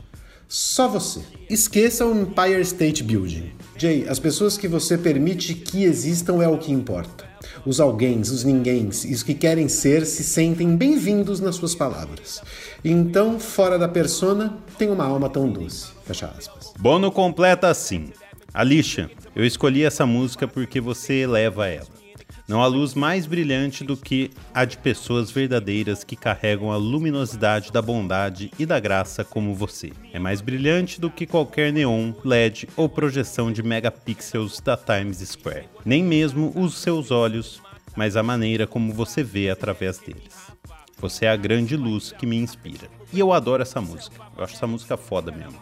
Só 0.48 0.86
você. 0.86 1.20
Esqueça 1.48 2.06
o 2.06 2.14
Empire 2.14 2.60
State 2.60 3.02
Building. 3.02 3.52
Jay, 3.76 4.06
as 4.08 4.18
pessoas 4.18 4.56
que 4.58 4.68
você 4.68 4.98
permite 4.98 5.54
que 5.54 5.84
existam 5.84 6.42
é 6.42 6.48
o 6.48 6.58
que 6.58 6.70
importa. 6.70 7.31
Os 7.64 7.80
alguéms, 7.80 8.30
os 8.30 8.44
ninguéms 8.44 9.04
e 9.04 9.12
os 9.12 9.22
que 9.22 9.34
querem 9.34 9.68
ser 9.68 10.04
se 10.06 10.24
sentem 10.24 10.76
bem-vindos 10.76 11.40
nas 11.40 11.56
suas 11.56 11.74
palavras. 11.74 12.40
Então, 12.84 13.38
fora 13.38 13.78
da 13.78 13.88
persona, 13.88 14.58
tem 14.78 14.90
uma 14.90 15.04
alma 15.04 15.28
tão 15.28 15.48
doce. 15.48 15.88
Fecha 16.04 16.26
aspas. 16.26 16.72
Bono 16.78 17.10
completa 17.10 17.68
assim. 17.68 18.10
Alicia, 18.52 19.10
eu 19.34 19.44
escolhi 19.44 19.84
essa 19.84 20.04
música 20.04 20.46
porque 20.46 20.80
você 20.80 21.14
eleva 21.14 21.66
ela. 21.66 22.01
Não 22.48 22.60
há 22.60 22.66
luz 22.66 22.94
mais 22.94 23.24
brilhante 23.24 23.84
do 23.84 23.96
que 23.96 24.30
a 24.52 24.64
de 24.64 24.76
pessoas 24.76 25.30
verdadeiras 25.30 26.02
que 26.02 26.16
carregam 26.16 26.72
a 26.72 26.76
luminosidade 26.76 27.70
da 27.70 27.80
bondade 27.80 28.50
e 28.58 28.66
da 28.66 28.80
graça 28.80 29.24
como 29.24 29.54
você. 29.54 29.92
É 30.12 30.18
mais 30.18 30.40
brilhante 30.40 31.00
do 31.00 31.10
que 31.10 31.26
qualquer 31.26 31.72
neon, 31.72 32.12
LED 32.24 32.68
ou 32.76 32.88
projeção 32.88 33.52
de 33.52 33.62
megapixels 33.62 34.60
da 34.60 34.76
Times 34.76 35.18
Square. 35.18 35.68
Nem 35.84 36.02
mesmo 36.02 36.52
os 36.56 36.78
seus 36.78 37.10
olhos, 37.10 37.62
mas 37.96 38.16
a 38.16 38.22
maneira 38.22 38.66
como 38.66 38.92
você 38.92 39.22
vê 39.22 39.48
através 39.48 39.98
deles. 39.98 40.52
Você 40.98 41.26
é 41.26 41.30
a 41.30 41.36
grande 41.36 41.76
luz 41.76 42.12
que 42.12 42.26
me 42.26 42.36
inspira. 42.36 42.88
E 43.12 43.18
eu 43.18 43.32
adoro 43.32 43.62
essa 43.62 43.80
música. 43.80 44.16
Eu 44.36 44.44
acho 44.44 44.54
essa 44.54 44.66
música 44.66 44.96
foda 44.96 45.32
mesmo. 45.32 45.58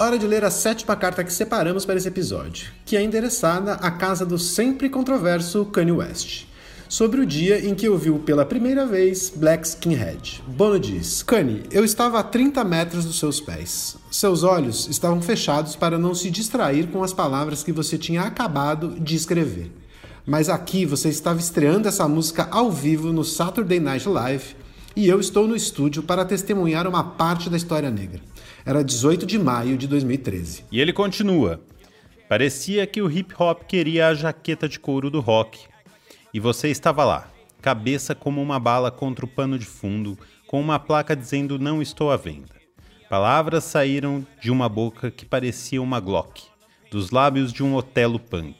Hora 0.00 0.16
de 0.16 0.28
ler 0.28 0.44
a 0.44 0.50
sétima 0.50 0.94
carta 0.94 1.24
que 1.24 1.32
separamos 1.32 1.84
para 1.84 1.96
esse 1.96 2.06
episódio, 2.06 2.70
que 2.86 2.96
é 2.96 3.02
endereçada 3.02 3.72
à 3.74 3.90
casa 3.90 4.24
do 4.24 4.38
sempre 4.38 4.88
controverso 4.88 5.64
Kanye 5.64 5.90
West, 5.90 6.44
sobre 6.88 7.20
o 7.20 7.26
dia 7.26 7.66
em 7.66 7.74
que 7.74 7.88
ouviu 7.88 8.20
pela 8.20 8.44
primeira 8.44 8.86
vez 8.86 9.32
Black 9.34 9.66
Skinhead. 9.66 10.40
Bono 10.46 10.78
diz: 10.78 11.24
Kanye, 11.24 11.64
eu 11.72 11.84
estava 11.84 12.20
a 12.20 12.22
30 12.22 12.62
metros 12.62 13.04
dos 13.06 13.18
seus 13.18 13.40
pés. 13.40 13.96
Seus 14.08 14.44
olhos 14.44 14.86
estavam 14.88 15.20
fechados 15.20 15.74
para 15.74 15.98
não 15.98 16.14
se 16.14 16.30
distrair 16.30 16.86
com 16.92 17.02
as 17.02 17.12
palavras 17.12 17.64
que 17.64 17.72
você 17.72 17.98
tinha 17.98 18.22
acabado 18.22 19.00
de 19.00 19.16
escrever. 19.16 19.72
Mas 20.24 20.48
aqui 20.48 20.86
você 20.86 21.08
estava 21.08 21.40
estreando 21.40 21.88
essa 21.88 22.06
música 22.06 22.46
ao 22.52 22.70
vivo 22.70 23.12
no 23.12 23.24
Saturday 23.24 23.80
Night 23.80 24.08
Live 24.08 24.54
e 24.96 25.08
eu 25.08 25.20
estou 25.20 25.46
no 25.46 25.54
estúdio 25.54 26.02
para 26.02 26.24
testemunhar 26.24 26.86
uma 26.86 27.04
parte 27.04 27.48
da 27.48 27.56
história 27.56 27.90
negra. 27.90 28.20
Era 28.64 28.82
18 28.82 29.24
de 29.26 29.38
maio 29.38 29.76
de 29.76 29.86
2013. 29.86 30.64
E 30.70 30.80
ele 30.80 30.92
continua. 30.92 31.60
Parecia 32.28 32.86
que 32.86 33.00
o 33.00 33.10
hip 33.10 33.34
hop 33.38 33.62
queria 33.62 34.08
a 34.08 34.14
jaqueta 34.14 34.68
de 34.68 34.78
couro 34.78 35.10
do 35.10 35.20
rock. 35.20 35.60
E 36.34 36.38
você 36.38 36.68
estava 36.68 37.04
lá, 37.04 37.30
cabeça 37.62 38.14
como 38.14 38.42
uma 38.42 38.60
bala 38.60 38.90
contra 38.90 39.24
o 39.24 39.28
pano 39.28 39.58
de 39.58 39.64
fundo, 39.64 40.18
com 40.46 40.60
uma 40.60 40.78
placa 40.78 41.16
dizendo 41.16 41.58
não 41.58 41.80
estou 41.80 42.10
à 42.10 42.16
venda. 42.16 42.58
Palavras 43.08 43.64
saíram 43.64 44.26
de 44.40 44.50
uma 44.50 44.68
boca 44.68 45.10
que 45.10 45.24
parecia 45.24 45.80
uma 45.80 45.98
Glock, 45.98 46.42
dos 46.90 47.10
lábios 47.10 47.52
de 47.52 47.62
um 47.62 47.74
Otelo 47.74 48.20
punk. 48.20 48.56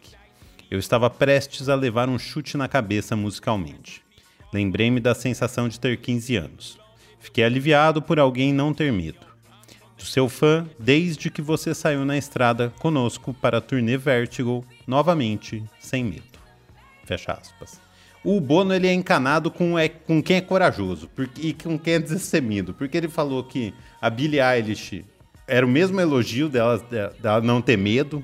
Eu 0.71 0.79
estava 0.79 1.11
prestes 1.11 1.69
a 1.69 1.75
levar 1.75 2.09
um 2.09 2.19
chute 2.19 2.57
na 2.57 2.67
cabeça 2.67 3.15
musicalmente. 3.15 4.08
Lembrei-me 4.53 5.01
da 5.01 5.15
sensação 5.15 5.69
de 5.69 5.79
ter 5.79 5.99
15 5.99 6.37
anos. 6.37 6.79
Fiquei 7.21 7.45
aliviado 7.45 8.01
por 8.01 8.19
alguém 8.19 8.53
não 8.53 8.73
ter 8.73 8.93
medo 8.93 9.29
do 9.99 10.05
seu 10.05 10.29
fã 10.29 10.65
desde 10.79 11.29
que 11.29 11.43
você 11.43 11.75
saiu 11.75 12.05
na 12.05 12.17
estrada 12.17 12.73
conosco 12.79 13.35
para 13.35 13.59
a 13.59 13.61
turnê 13.61 13.99
Vertigo, 13.99 14.65
novamente, 14.87 15.63
sem 15.81 16.05
medo. 16.05 16.39
Fecha 17.05 17.33
aspas. 17.33 17.81
O 18.25 18.41
Bono 18.41 18.73
ele 18.73 18.87
é 18.87 18.93
encanado 18.93 19.51
com, 19.51 19.79
é, 19.79 19.89
com 19.89 20.23
quem 20.23 20.37
é 20.37 20.41
corajoso 20.41 21.09
porque, 21.15 21.49
e 21.49 21.53
com 21.53 21.79
quem 21.79 21.95
é 21.95 21.99
destemido, 21.99 22.73
porque 22.75 22.97
ele 22.97 23.09
falou 23.09 23.43
que 23.43 23.75
a 24.01 24.09
Billie 24.09 24.41
Eilish 24.41 25.05
era 25.47 25.65
o 25.65 25.69
mesmo 25.69 26.01
elogio 26.01 26.49
dela, 26.49 26.79
dela 27.21 27.41
não 27.41 27.61
ter 27.61 27.77
medo, 27.77 28.23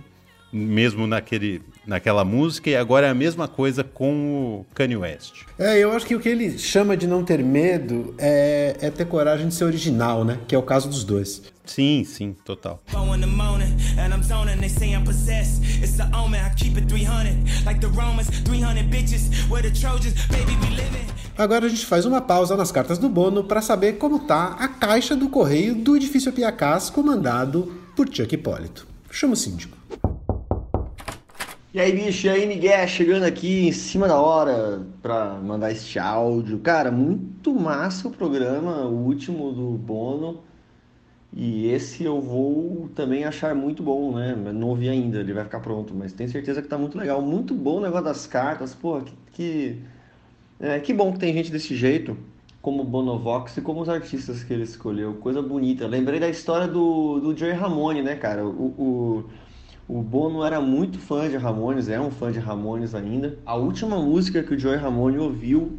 mesmo 0.52 1.06
naquele, 1.06 1.62
naquela 1.86 2.24
música, 2.24 2.70
e 2.70 2.76
agora 2.76 3.06
é 3.06 3.10
a 3.10 3.14
mesma 3.14 3.46
coisa 3.46 3.84
com 3.84 4.60
o 4.60 4.66
Kanye 4.74 4.96
West. 4.96 5.42
É, 5.58 5.78
eu 5.78 5.92
acho 5.92 6.06
que 6.06 6.14
o 6.14 6.20
que 6.20 6.28
ele 6.28 6.58
chama 6.58 6.96
de 6.96 7.06
não 7.06 7.24
ter 7.24 7.42
medo 7.42 8.14
é, 8.18 8.76
é 8.80 8.90
ter 8.90 9.06
coragem 9.06 9.48
de 9.48 9.54
ser 9.54 9.64
original, 9.64 10.24
né? 10.24 10.38
Que 10.46 10.54
é 10.54 10.58
o 10.58 10.62
caso 10.62 10.88
dos 10.88 11.04
dois. 11.04 11.42
Sim, 11.64 12.04
sim, 12.04 12.36
total. 12.44 12.82
Agora 21.36 21.66
a 21.66 21.68
gente 21.68 21.86
faz 21.86 22.04
uma 22.04 22.20
pausa 22.20 22.56
nas 22.56 22.70
cartas 22.70 22.98
do 22.98 23.08
Bono 23.08 23.44
para 23.44 23.60
saber 23.60 23.94
como 23.94 24.20
tá 24.20 24.56
a 24.58 24.68
caixa 24.68 25.16
do 25.16 25.28
correio 25.28 25.74
do 25.74 25.96
edifício 25.96 26.32
Piacás 26.32 26.90
comandado 26.90 27.72
por 27.96 28.06
Chuck 28.08 28.34
Hipólito. 28.34 28.86
Chama 29.10 29.32
o 29.32 29.36
síndico. 29.36 29.76
E 31.74 31.80
aí, 31.80 31.90
bicho, 31.90 32.28
e 32.28 32.30
aí, 32.30 32.46
Miguel, 32.46 32.86
chegando 32.86 33.24
aqui 33.24 33.66
em 33.66 33.72
cima 33.72 34.06
da 34.06 34.16
hora 34.20 34.86
pra 35.02 35.34
mandar 35.34 35.72
este 35.72 35.98
áudio. 35.98 36.60
Cara, 36.60 36.92
muito 36.92 37.52
massa 37.52 38.06
o 38.06 38.12
programa, 38.12 38.86
o 38.86 38.94
último 39.06 39.50
do 39.52 39.70
Bono. 39.72 40.40
E 41.32 41.66
esse 41.66 42.04
eu 42.04 42.20
vou 42.20 42.88
também 42.94 43.24
achar 43.24 43.56
muito 43.56 43.82
bom, 43.82 44.14
né? 44.14 44.36
Não 44.36 44.68
ouvi 44.68 44.88
ainda, 44.88 45.18
ele 45.18 45.32
vai 45.32 45.42
ficar 45.42 45.58
pronto, 45.58 45.92
mas 45.92 46.12
tenho 46.12 46.30
certeza 46.30 46.62
que 46.62 46.68
tá 46.68 46.78
muito 46.78 46.96
legal. 46.96 47.20
Muito 47.20 47.52
bom 47.54 47.78
o 47.78 47.80
negócio 47.80 48.04
das 48.04 48.24
cartas, 48.24 48.72
pô, 48.72 49.00
que, 49.00 49.12
que, 49.32 49.82
é, 50.60 50.78
que 50.78 50.94
bom 50.94 51.12
que 51.12 51.18
tem 51.18 51.32
gente 51.34 51.50
desse 51.50 51.74
jeito, 51.74 52.16
como 52.62 52.82
o 52.82 52.84
Bonovox 52.84 53.56
e 53.56 53.60
como 53.60 53.80
os 53.80 53.88
artistas 53.88 54.44
que 54.44 54.52
ele 54.52 54.62
escolheu. 54.62 55.14
Coisa 55.14 55.42
bonita. 55.42 55.88
Lembrei 55.88 56.20
da 56.20 56.28
história 56.28 56.68
do, 56.68 57.18
do 57.18 57.36
Joey 57.36 57.52
Ramone, 57.52 58.00
né, 58.00 58.14
cara? 58.14 58.46
O, 58.46 58.66
o 58.78 59.24
o 59.86 60.00
Bono 60.00 60.42
era 60.42 60.60
muito 60.60 60.98
fã 60.98 61.28
de 61.28 61.36
Ramones, 61.36 61.88
é 61.88 62.00
um 62.00 62.10
fã 62.10 62.32
de 62.32 62.38
Ramones 62.38 62.94
ainda. 62.94 63.38
A 63.44 63.54
última 63.54 63.96
música 64.00 64.42
que 64.42 64.54
o 64.54 64.58
Joey 64.58 64.78
Ramone 64.78 65.18
ouviu 65.18 65.78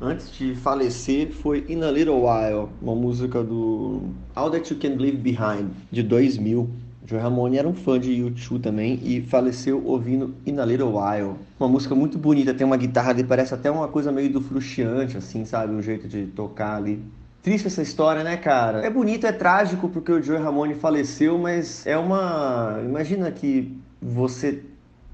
antes 0.00 0.30
de 0.30 0.54
falecer 0.54 1.32
foi 1.32 1.64
In 1.68 1.82
a 1.82 1.90
Little 1.90 2.22
While, 2.24 2.68
uma 2.80 2.94
música 2.94 3.42
do 3.42 4.10
All 4.34 4.50
That 4.50 4.72
You 4.72 4.78
Can 4.78 5.00
Leave 5.00 5.16
Behind, 5.16 5.70
de 5.90 6.02
2000. 6.04 6.70
Joey 7.04 7.20
Ramone 7.20 7.56
era 7.56 7.68
um 7.68 7.74
fã 7.74 7.98
de 7.98 8.12
U2 8.12 8.60
também 8.60 9.00
e 9.02 9.20
faleceu 9.20 9.84
ouvindo 9.84 10.34
In 10.46 10.58
a 10.58 10.64
Little 10.64 10.96
While. 10.96 11.34
Uma 11.58 11.68
música 11.68 11.94
muito 11.96 12.18
bonita, 12.18 12.54
tem 12.54 12.66
uma 12.66 12.76
guitarra 12.76 13.12
que 13.12 13.24
parece 13.24 13.54
até 13.54 13.70
uma 13.70 13.88
coisa 13.88 14.12
meio 14.12 14.32
do 14.32 14.40
frustiante, 14.40 15.16
assim, 15.16 15.44
sabe? 15.44 15.72
Um 15.72 15.82
jeito 15.82 16.06
de 16.06 16.26
tocar 16.26 16.76
ali. 16.76 17.02
Triste 17.46 17.68
essa 17.68 17.80
história, 17.80 18.24
né, 18.24 18.36
cara? 18.36 18.84
É 18.84 18.90
bonito, 18.90 19.24
é 19.24 19.30
trágico 19.30 19.88
porque 19.88 20.10
o 20.10 20.20
Joey 20.20 20.42
Ramone 20.42 20.74
faleceu, 20.74 21.38
mas 21.38 21.86
é 21.86 21.96
uma. 21.96 22.80
Imagina 22.84 23.30
que 23.30 23.80
você 24.02 24.64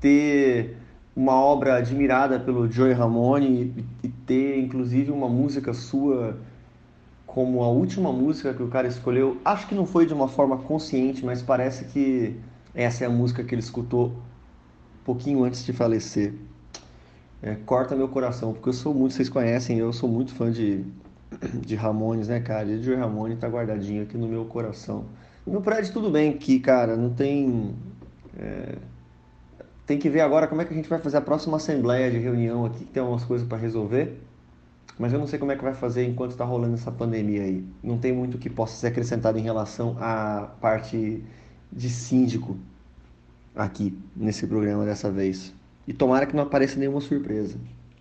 ter 0.00 0.78
uma 1.14 1.34
obra 1.34 1.74
admirada 1.74 2.40
pelo 2.40 2.72
Joey 2.72 2.94
Ramone 2.94 3.84
e, 4.02 4.08
ter 4.08 4.58
inclusive 4.58 5.10
uma 5.10 5.28
música 5.28 5.74
sua 5.74 6.38
como 7.26 7.62
a 7.62 7.68
última 7.68 8.10
música 8.10 8.54
que 8.54 8.62
o 8.62 8.68
cara 8.68 8.88
escolheu. 8.88 9.36
Acho 9.44 9.66
que 9.66 9.74
não 9.74 9.84
foi 9.84 10.06
de 10.06 10.14
uma 10.14 10.26
forma 10.26 10.56
consciente, 10.56 11.22
mas 11.22 11.42
parece 11.42 11.84
que 11.84 12.34
essa 12.74 13.04
é 13.04 13.06
a 13.06 13.10
música 13.10 13.44
que 13.44 13.54
ele 13.54 13.60
escutou 13.60 14.10
pouquinho 15.04 15.44
antes 15.44 15.66
de 15.66 15.74
falecer. 15.74 16.32
É, 17.42 17.56
corta 17.66 17.94
meu 17.94 18.08
coração, 18.08 18.54
porque 18.54 18.70
eu 18.70 18.72
sou 18.72 18.94
muito, 18.94 19.12
vocês 19.12 19.28
conhecem, 19.28 19.76
eu 19.76 19.92
sou 19.92 20.08
muito 20.08 20.32
fã 20.32 20.50
de, 20.50 20.82
de 21.64 21.74
Ramones, 21.74 22.28
né, 22.28 22.40
cara? 22.40 22.68
E 22.68 22.78
o 22.78 22.82
Joey 22.82 22.98
Ramone 22.98 23.36
tá 23.36 23.48
guardadinho 23.48 24.02
aqui 24.02 24.16
no 24.16 24.28
meu 24.28 24.44
coração. 24.44 25.06
No 25.46 25.60
prédio 25.60 25.92
tudo 25.92 26.10
bem 26.10 26.36
que, 26.36 26.60
cara, 26.60 26.96
não 26.96 27.10
tem. 27.10 27.74
É, 28.38 28.76
tem 29.86 29.98
que 29.98 30.08
ver 30.08 30.20
agora 30.20 30.46
como 30.46 30.62
é 30.62 30.64
que 30.64 30.72
a 30.72 30.76
gente 30.76 30.88
vai 30.88 30.98
fazer 30.98 31.16
a 31.16 31.20
próxima 31.20 31.56
assembleia 31.56 32.10
de 32.10 32.18
reunião 32.18 32.64
aqui, 32.64 32.84
que 32.84 32.92
tem 32.92 33.00
algumas 33.00 33.24
coisas 33.24 33.46
para 33.46 33.58
resolver. 33.58 34.20
Mas 34.98 35.12
eu 35.12 35.18
não 35.18 35.26
sei 35.26 35.38
como 35.38 35.50
é 35.50 35.56
que 35.56 35.64
vai 35.64 35.74
fazer 35.74 36.04
enquanto 36.04 36.32
está 36.32 36.44
rolando 36.44 36.74
essa 36.74 36.92
pandemia 36.92 37.42
aí. 37.42 37.64
Não 37.82 37.98
tem 37.98 38.12
muito 38.12 38.38
que 38.38 38.48
possa 38.48 38.76
ser 38.76 38.88
acrescentado 38.88 39.38
em 39.38 39.42
relação 39.42 39.96
à 39.98 40.50
parte 40.60 41.24
de 41.72 41.90
síndico 41.90 42.56
aqui 43.56 43.98
nesse 44.14 44.46
programa 44.46 44.84
dessa 44.84 45.10
vez. 45.10 45.52
E 45.88 45.92
tomara 45.92 46.26
que 46.26 46.36
não 46.36 46.44
apareça 46.44 46.78
nenhuma 46.78 47.00
surpresa. 47.00 47.58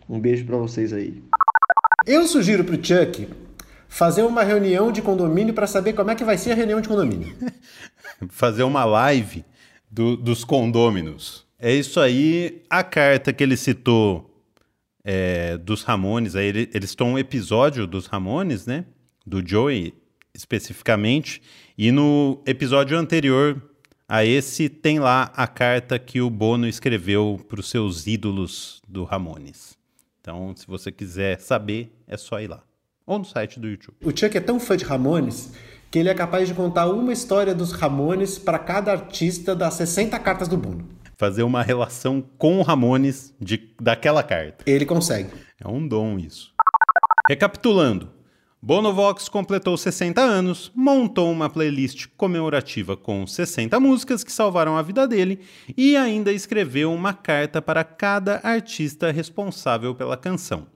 Um 0.08 0.20
beijo 0.20 0.46
para 0.46 0.58
vocês 0.58 0.94
aí. 0.94 1.24
Eu 2.06 2.28
sugiro 2.28 2.64
pro 2.64 2.76
Chuck 2.76 3.28
fazer 3.88 4.24
uma 4.24 4.44
reunião 4.44 4.92
de 4.92 5.02
condomínio 5.02 5.54
para 5.54 5.68
saber 5.68 5.94
como 5.94 6.12
é 6.12 6.16
que 6.16 6.24
vai 6.24 6.38
ser 6.38 6.52
a 6.52 6.56
reunião 6.56 6.82
de 6.82 6.88
condomínio. 6.88 7.36
fazer 8.30 8.64
uma 8.64 8.86
live 8.86 9.46
do, 9.90 10.16
dos 10.16 10.44
condôminos. 10.44 11.46
É 11.60 11.74
isso 11.74 12.00
aí. 12.00 12.64
A 12.70 12.84
carta 12.84 13.34
que 13.34 13.44
ele 13.44 13.58
citou 13.58 14.44
é, 15.04 15.58
dos 15.58 15.84
Ramones, 15.84 16.36
aí 16.36 16.48
ele, 16.48 16.70
eles 16.74 16.90
estão 16.90 17.14
um 17.14 17.20
episódio 17.20 17.86
dos 17.86 18.08
Ramones, 18.08 18.66
né? 18.66 18.86
Do 19.26 19.46
Joey 19.46 19.94
especificamente. 20.34 21.42
E 21.78 21.92
no 21.92 22.42
episódio 22.46 22.98
anterior 22.98 23.62
a 24.08 24.26
esse 24.26 24.68
tem 24.68 25.00
lá 25.00 25.32
a 25.36 25.48
carta 25.48 25.98
que 25.98 26.20
o 26.20 26.30
Bono 26.30 26.68
escreveu 26.68 27.40
para 27.48 27.62
os 27.62 27.70
seus 27.70 28.08
ídolos 28.08 28.82
do 28.86 29.06
Ramones. 29.06 29.78
Então, 30.22 30.56
se 30.56 30.68
você 30.68 30.92
quiser 30.92 31.40
saber, 31.40 31.92
é 32.08 32.16
só 32.16 32.40
ir 32.40 32.48
lá. 32.48 32.64
Ou 33.08 33.18
no 33.18 33.26
site 33.26 33.60
do 33.60 33.68
YouTube. 33.68 33.98
O 34.04 34.16
Chuck 34.16 34.38
é 34.38 34.40
tão 34.40 34.60
fã 34.60 34.78
de 34.78 34.86
Ramones 34.86 35.52
que 35.90 36.00
ele 36.00 36.08
é 36.08 36.14
capaz 36.14 36.48
de 36.48 36.54
contar 36.54 36.86
uma 36.86 37.12
história 37.12 37.54
dos 37.54 37.74
Ramones 37.74 38.38
para 38.40 38.58
cada 38.58 38.94
artista 38.94 39.54
das 39.54 39.74
60 39.74 40.18
cartas 40.20 40.48
do 40.48 40.56
Bono. 40.56 40.88
Fazer 41.18 41.44
uma 41.44 41.62
relação 41.62 42.24
com 42.38 42.60
o 42.60 42.62
Ramones 42.62 43.34
de, 43.42 43.74
daquela 43.82 44.24
carta. 44.24 44.64
Ele 44.66 44.86
consegue. 44.86 45.30
É 45.60 45.68
um 45.68 45.86
dom 45.86 46.18
isso. 46.18 46.54
Recapitulando. 47.28 48.10
Bonovox 48.64 49.28
completou 49.28 49.76
60 49.76 50.22
anos, 50.22 50.72
montou 50.76 51.32
uma 51.32 51.50
playlist 51.50 52.06
comemorativa 52.16 52.96
com 52.96 53.26
60 53.26 53.80
músicas 53.80 54.24
que 54.24 54.32
salvaram 54.32 54.78
a 54.78 54.84
vida 54.84 55.08
dele 55.08 55.40
e 55.76 55.98
ainda 55.98 56.32
escreveu 56.32 56.94
uma 56.94 57.12
carta 57.12 57.60
para 57.60 57.84
cada 57.84 58.40
artista 58.44 59.12
responsável 59.12 59.96
pela 59.96 60.16
canção. 60.16 60.68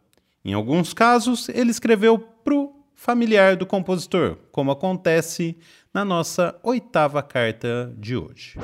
Em 0.43 0.53
alguns 0.53 0.95
casos, 0.95 1.47
ele 1.49 1.69
escreveu 1.69 2.17
pro 2.17 2.73
familiar 2.95 3.55
do 3.55 3.67
compositor, 3.67 4.37
como 4.51 4.71
acontece 4.71 5.55
na 5.93 6.03
nossa 6.03 6.55
oitava 6.63 7.21
carta 7.21 7.93
de 7.99 8.17
hoje. 8.17 8.57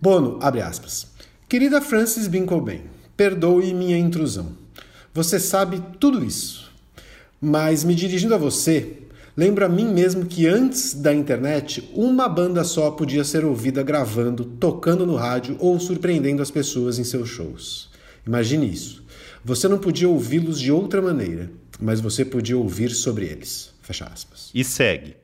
Bono, 0.00 0.38
abre 0.40 0.62
aspas. 0.62 1.12
Querida 1.48 1.80
Francis 1.80 2.28
Bincolben, 2.28 2.84
perdoe 3.16 3.74
minha 3.74 3.98
intrusão. 3.98 4.56
Você 5.12 5.40
sabe 5.40 5.82
tudo 5.98 6.24
isso. 6.24 6.69
Mas 7.40 7.84
me 7.84 7.94
dirigindo 7.94 8.34
a 8.34 8.38
você, 8.38 8.98
lembro 9.34 9.64
a 9.64 9.68
mim 9.68 9.86
mesmo 9.86 10.26
que 10.26 10.46
antes 10.46 10.92
da 10.92 11.14
internet, 11.14 11.90
uma 11.94 12.28
banda 12.28 12.62
só 12.64 12.90
podia 12.90 13.24
ser 13.24 13.46
ouvida 13.46 13.82
gravando, 13.82 14.44
tocando 14.44 15.06
no 15.06 15.16
rádio 15.16 15.56
ou 15.58 15.80
surpreendendo 15.80 16.42
as 16.42 16.50
pessoas 16.50 16.98
em 16.98 17.04
seus 17.04 17.30
shows. 17.30 17.88
Imagine 18.26 18.70
isso. 18.70 19.02
Você 19.42 19.68
não 19.68 19.78
podia 19.78 20.06
ouvi-los 20.06 20.60
de 20.60 20.70
outra 20.70 21.00
maneira, 21.00 21.50
mas 21.80 21.98
você 21.98 22.26
podia 22.26 22.58
ouvir 22.58 22.90
sobre 22.90 23.24
eles. 23.24 23.72
Fecha 23.80 24.04
aspas. 24.04 24.50
E 24.54 24.62
segue. 24.62 25.16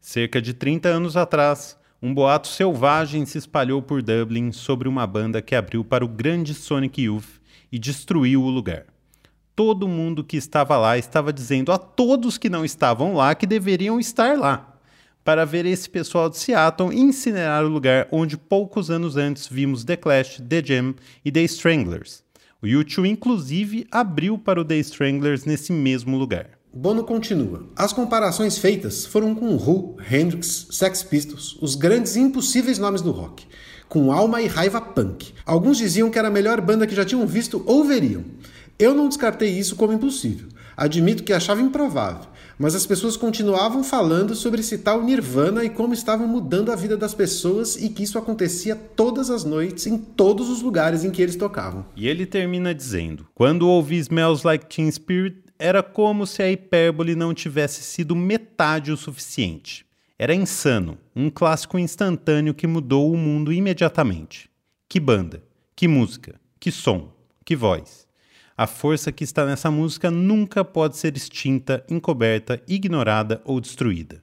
Cerca 0.00 0.40
de 0.40 0.54
30 0.54 0.88
anos 0.88 1.18
atrás, 1.18 1.76
um 2.00 2.14
boato 2.14 2.48
selvagem 2.48 3.26
se 3.26 3.36
espalhou 3.36 3.82
por 3.82 4.02
Dublin 4.02 4.52
sobre 4.52 4.88
uma 4.88 5.06
banda 5.06 5.42
que 5.42 5.54
abriu 5.54 5.84
para 5.84 6.02
o 6.02 6.08
grande 6.08 6.54
Sonic 6.54 7.02
Youth 7.02 7.28
e 7.70 7.78
destruiu 7.78 8.42
o 8.42 8.48
lugar. 8.48 8.86
Todo 9.58 9.88
mundo 9.88 10.22
que 10.22 10.36
estava 10.36 10.76
lá 10.76 10.96
estava 10.96 11.32
dizendo 11.32 11.72
a 11.72 11.78
todos 11.78 12.38
que 12.38 12.48
não 12.48 12.64
estavam 12.64 13.14
lá 13.14 13.34
que 13.34 13.44
deveriam 13.44 13.98
estar 13.98 14.38
lá, 14.38 14.78
para 15.24 15.44
ver 15.44 15.66
esse 15.66 15.90
pessoal 15.90 16.30
de 16.30 16.38
Seattle 16.38 16.96
incinerar 16.96 17.64
o 17.64 17.68
lugar 17.68 18.06
onde 18.12 18.36
poucos 18.36 18.88
anos 18.88 19.16
antes 19.16 19.48
vimos 19.48 19.82
The 19.82 19.96
Clash, 19.96 20.40
The 20.48 20.62
Jam 20.64 20.94
e 21.24 21.32
The 21.32 21.42
Stranglers. 21.42 22.22
O 22.62 22.68
YouTube, 22.68 23.08
inclusive, 23.08 23.84
abriu 23.90 24.38
para 24.38 24.60
o 24.60 24.64
The 24.64 24.76
Stranglers 24.76 25.44
nesse 25.44 25.72
mesmo 25.72 26.16
lugar. 26.16 26.50
Bono 26.72 27.02
continua. 27.02 27.66
As 27.74 27.92
comparações 27.92 28.58
feitas 28.58 29.06
foram 29.06 29.34
com 29.34 29.56
Who, 29.56 29.96
Hendrix, 30.08 30.68
Sex 30.70 31.02
Pistols, 31.02 31.58
os 31.60 31.74
grandes 31.74 32.14
e 32.14 32.20
impossíveis 32.20 32.78
nomes 32.78 33.02
do 33.02 33.10
rock, 33.10 33.44
com 33.88 34.12
alma 34.12 34.40
e 34.40 34.46
raiva 34.46 34.80
punk. 34.80 35.34
Alguns 35.44 35.78
diziam 35.78 36.10
que 36.10 36.18
era 36.18 36.28
a 36.28 36.30
melhor 36.30 36.60
banda 36.60 36.86
que 36.86 36.94
já 36.94 37.04
tinham 37.04 37.26
visto 37.26 37.60
ou 37.66 37.82
veriam. 37.82 38.22
Eu 38.78 38.94
não 38.94 39.08
descartei 39.08 39.50
isso 39.50 39.74
como 39.74 39.92
impossível. 39.92 40.48
Admito 40.76 41.24
que 41.24 41.32
achava 41.32 41.60
improvável, 41.60 42.28
mas 42.56 42.76
as 42.76 42.86
pessoas 42.86 43.16
continuavam 43.16 43.82
falando 43.82 44.36
sobre 44.36 44.60
esse 44.60 44.78
tal 44.78 45.02
Nirvana 45.02 45.64
e 45.64 45.70
como 45.70 45.92
estavam 45.92 46.28
mudando 46.28 46.70
a 46.70 46.76
vida 46.76 46.96
das 46.96 47.12
pessoas 47.12 47.74
e 47.74 47.88
que 47.88 48.04
isso 48.04 48.16
acontecia 48.16 48.76
todas 48.76 49.28
as 49.30 49.42
noites 49.42 49.88
em 49.88 49.98
todos 49.98 50.48
os 50.48 50.62
lugares 50.62 51.02
em 51.02 51.10
que 51.10 51.20
eles 51.20 51.34
tocavam. 51.34 51.84
E 51.96 52.06
ele 52.06 52.24
termina 52.24 52.72
dizendo: 52.72 53.26
Quando 53.34 53.68
ouvi 53.68 53.96
Smells 53.96 54.46
Like 54.46 54.66
Teen 54.66 54.88
Spirit, 54.88 55.42
era 55.58 55.82
como 55.82 56.24
se 56.24 56.40
a 56.40 56.48
hipérbole 56.48 57.16
não 57.16 57.34
tivesse 57.34 57.82
sido 57.82 58.14
metade 58.14 58.92
o 58.92 58.96
suficiente. 58.96 59.84
Era 60.16 60.32
insano, 60.32 60.96
um 61.14 61.28
clássico 61.28 61.76
instantâneo 61.76 62.54
que 62.54 62.68
mudou 62.68 63.12
o 63.12 63.16
mundo 63.16 63.52
imediatamente. 63.52 64.48
Que 64.88 65.00
banda, 65.00 65.42
que 65.74 65.88
música, 65.88 66.40
que 66.60 66.70
som, 66.70 67.12
que 67.44 67.56
voz. 67.56 68.07
A 68.58 68.66
força 68.66 69.12
que 69.12 69.22
está 69.22 69.46
nessa 69.46 69.70
música 69.70 70.10
nunca 70.10 70.64
pode 70.64 70.96
ser 70.96 71.16
extinta, 71.16 71.84
encoberta, 71.88 72.60
ignorada 72.66 73.40
ou 73.44 73.60
destruída. 73.60 74.20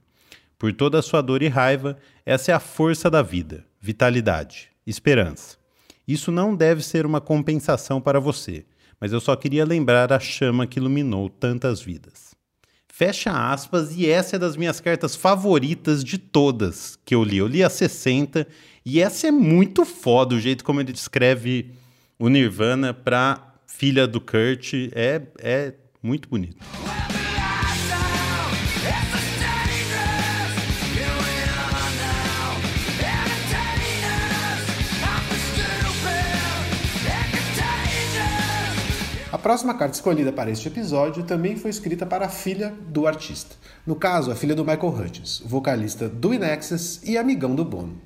Por 0.60 0.74
toda 0.74 1.00
a 1.00 1.02
sua 1.02 1.22
dor 1.22 1.42
e 1.42 1.48
raiva, 1.48 1.98
essa 2.26 2.52
é 2.52 2.54
a 2.54 2.60
força 2.60 3.10
da 3.10 3.22
vida, 3.22 3.64
vitalidade, 3.80 4.72
esperança. 4.86 5.56
Isso 6.06 6.34
não 6.34 6.54
deve 6.54 6.84
ser 6.84 7.06
uma 7.06 7.22
compensação 7.22 8.02
para 8.02 8.20
você, 8.20 8.66
mas 9.00 9.14
eu 9.14 9.22
só 9.22 9.38
queria 9.38 9.64
lembrar 9.64 10.12
a 10.12 10.20
chama 10.20 10.68
que 10.68 10.80
iluminou 10.80 11.30
tantas 11.30 11.80
vidas. 11.80 12.36
Fecha 12.90 13.32
aspas, 13.32 13.96
e 13.96 14.10
essa 14.10 14.36
é 14.36 14.40
das 14.40 14.58
minhas 14.58 14.82
cartas 14.82 15.16
favoritas 15.16 16.04
de 16.04 16.18
todas 16.18 17.00
que 17.06 17.16
eu 17.16 17.24
li. 17.24 17.38
Eu 17.38 17.48
li 17.48 17.64
a 17.64 17.70
60 17.70 18.46
e 18.86 19.00
essa 19.00 19.28
é 19.28 19.32
muito 19.32 19.86
foda 19.86 20.36
o 20.36 20.40
jeito 20.42 20.66
como 20.66 20.82
ele 20.82 20.92
descreve 20.92 21.72
o 22.20 22.28
Nirvana 22.28 22.94
para 22.94 23.55
filha 23.78 24.08
do 24.08 24.22
Kurt, 24.22 24.74
é, 24.94 25.22
é 25.40 25.74
muito 26.02 26.30
bonito. 26.30 26.56
Próxima 39.46 39.76
carta 39.76 39.94
escolhida 39.94 40.34
para 40.34 40.50
este 40.50 40.70
episódio 40.70 41.22
também 41.22 41.56
foi 41.56 41.70
escrita 41.70 42.04
para 42.04 42.26
a 42.26 42.30
filha 42.30 42.74
do 42.88 43.06
artista. 43.06 43.56
No 43.86 43.96
caso, 43.96 44.32
a 44.32 44.36
filha 44.36 44.56
do 44.56 44.66
Michael 44.66 44.90
Hutchins, 44.90 45.44
vocalista 45.46 46.10
do 46.10 46.34
Inexus 46.34 47.00
e 47.04 47.16
amigão 47.16 47.54
do 47.54 47.64
Bono. 47.64 48.02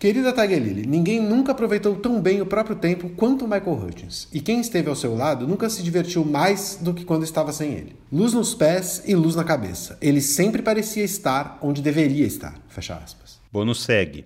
Querida 0.00 0.32
Tiger 0.32 0.60
Lily, 0.60 0.84
ninguém 0.84 1.22
nunca 1.22 1.52
aproveitou 1.52 1.94
tão 1.94 2.20
bem 2.20 2.42
o 2.42 2.46
próprio 2.46 2.74
tempo 2.74 3.10
quanto 3.10 3.46
Michael 3.46 3.80
Hutchins. 3.80 4.26
E 4.32 4.40
quem 4.40 4.58
esteve 4.58 4.88
ao 4.88 4.96
seu 4.96 5.14
lado 5.14 5.46
nunca 5.46 5.70
se 5.70 5.80
divertiu 5.80 6.24
mais 6.24 6.76
do 6.80 6.92
que 6.92 7.04
quando 7.04 7.22
estava 7.22 7.52
sem 7.52 7.74
ele. 7.74 7.94
Luz 8.10 8.32
nos 8.32 8.52
pés 8.52 9.04
e 9.06 9.14
luz 9.14 9.36
na 9.36 9.44
cabeça. 9.44 9.96
Ele 10.00 10.20
sempre 10.20 10.60
parecia 10.60 11.04
estar 11.04 11.56
onde 11.62 11.80
deveria 11.80 12.26
estar. 12.26 12.60
Fecha 12.66 12.96
aspas. 12.96 13.38
Bono 13.52 13.76
segue. 13.76 14.24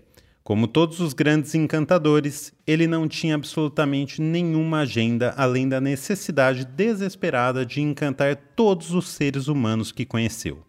Como 0.51 0.67
todos 0.67 0.99
os 0.99 1.13
grandes 1.13 1.55
encantadores, 1.55 2.53
ele 2.67 2.89
não 2.89 3.07
tinha 3.07 3.37
absolutamente 3.37 4.21
nenhuma 4.21 4.81
agenda 4.81 5.33
além 5.37 5.69
da 5.69 5.81
necessidade 5.81 6.65
desesperada 6.65 7.65
de 7.65 7.81
encantar 7.81 8.35
todos 8.57 8.93
os 8.93 9.11
seres 9.11 9.47
humanos 9.47 9.93
que 9.93 10.05
conheceu. 10.05 10.67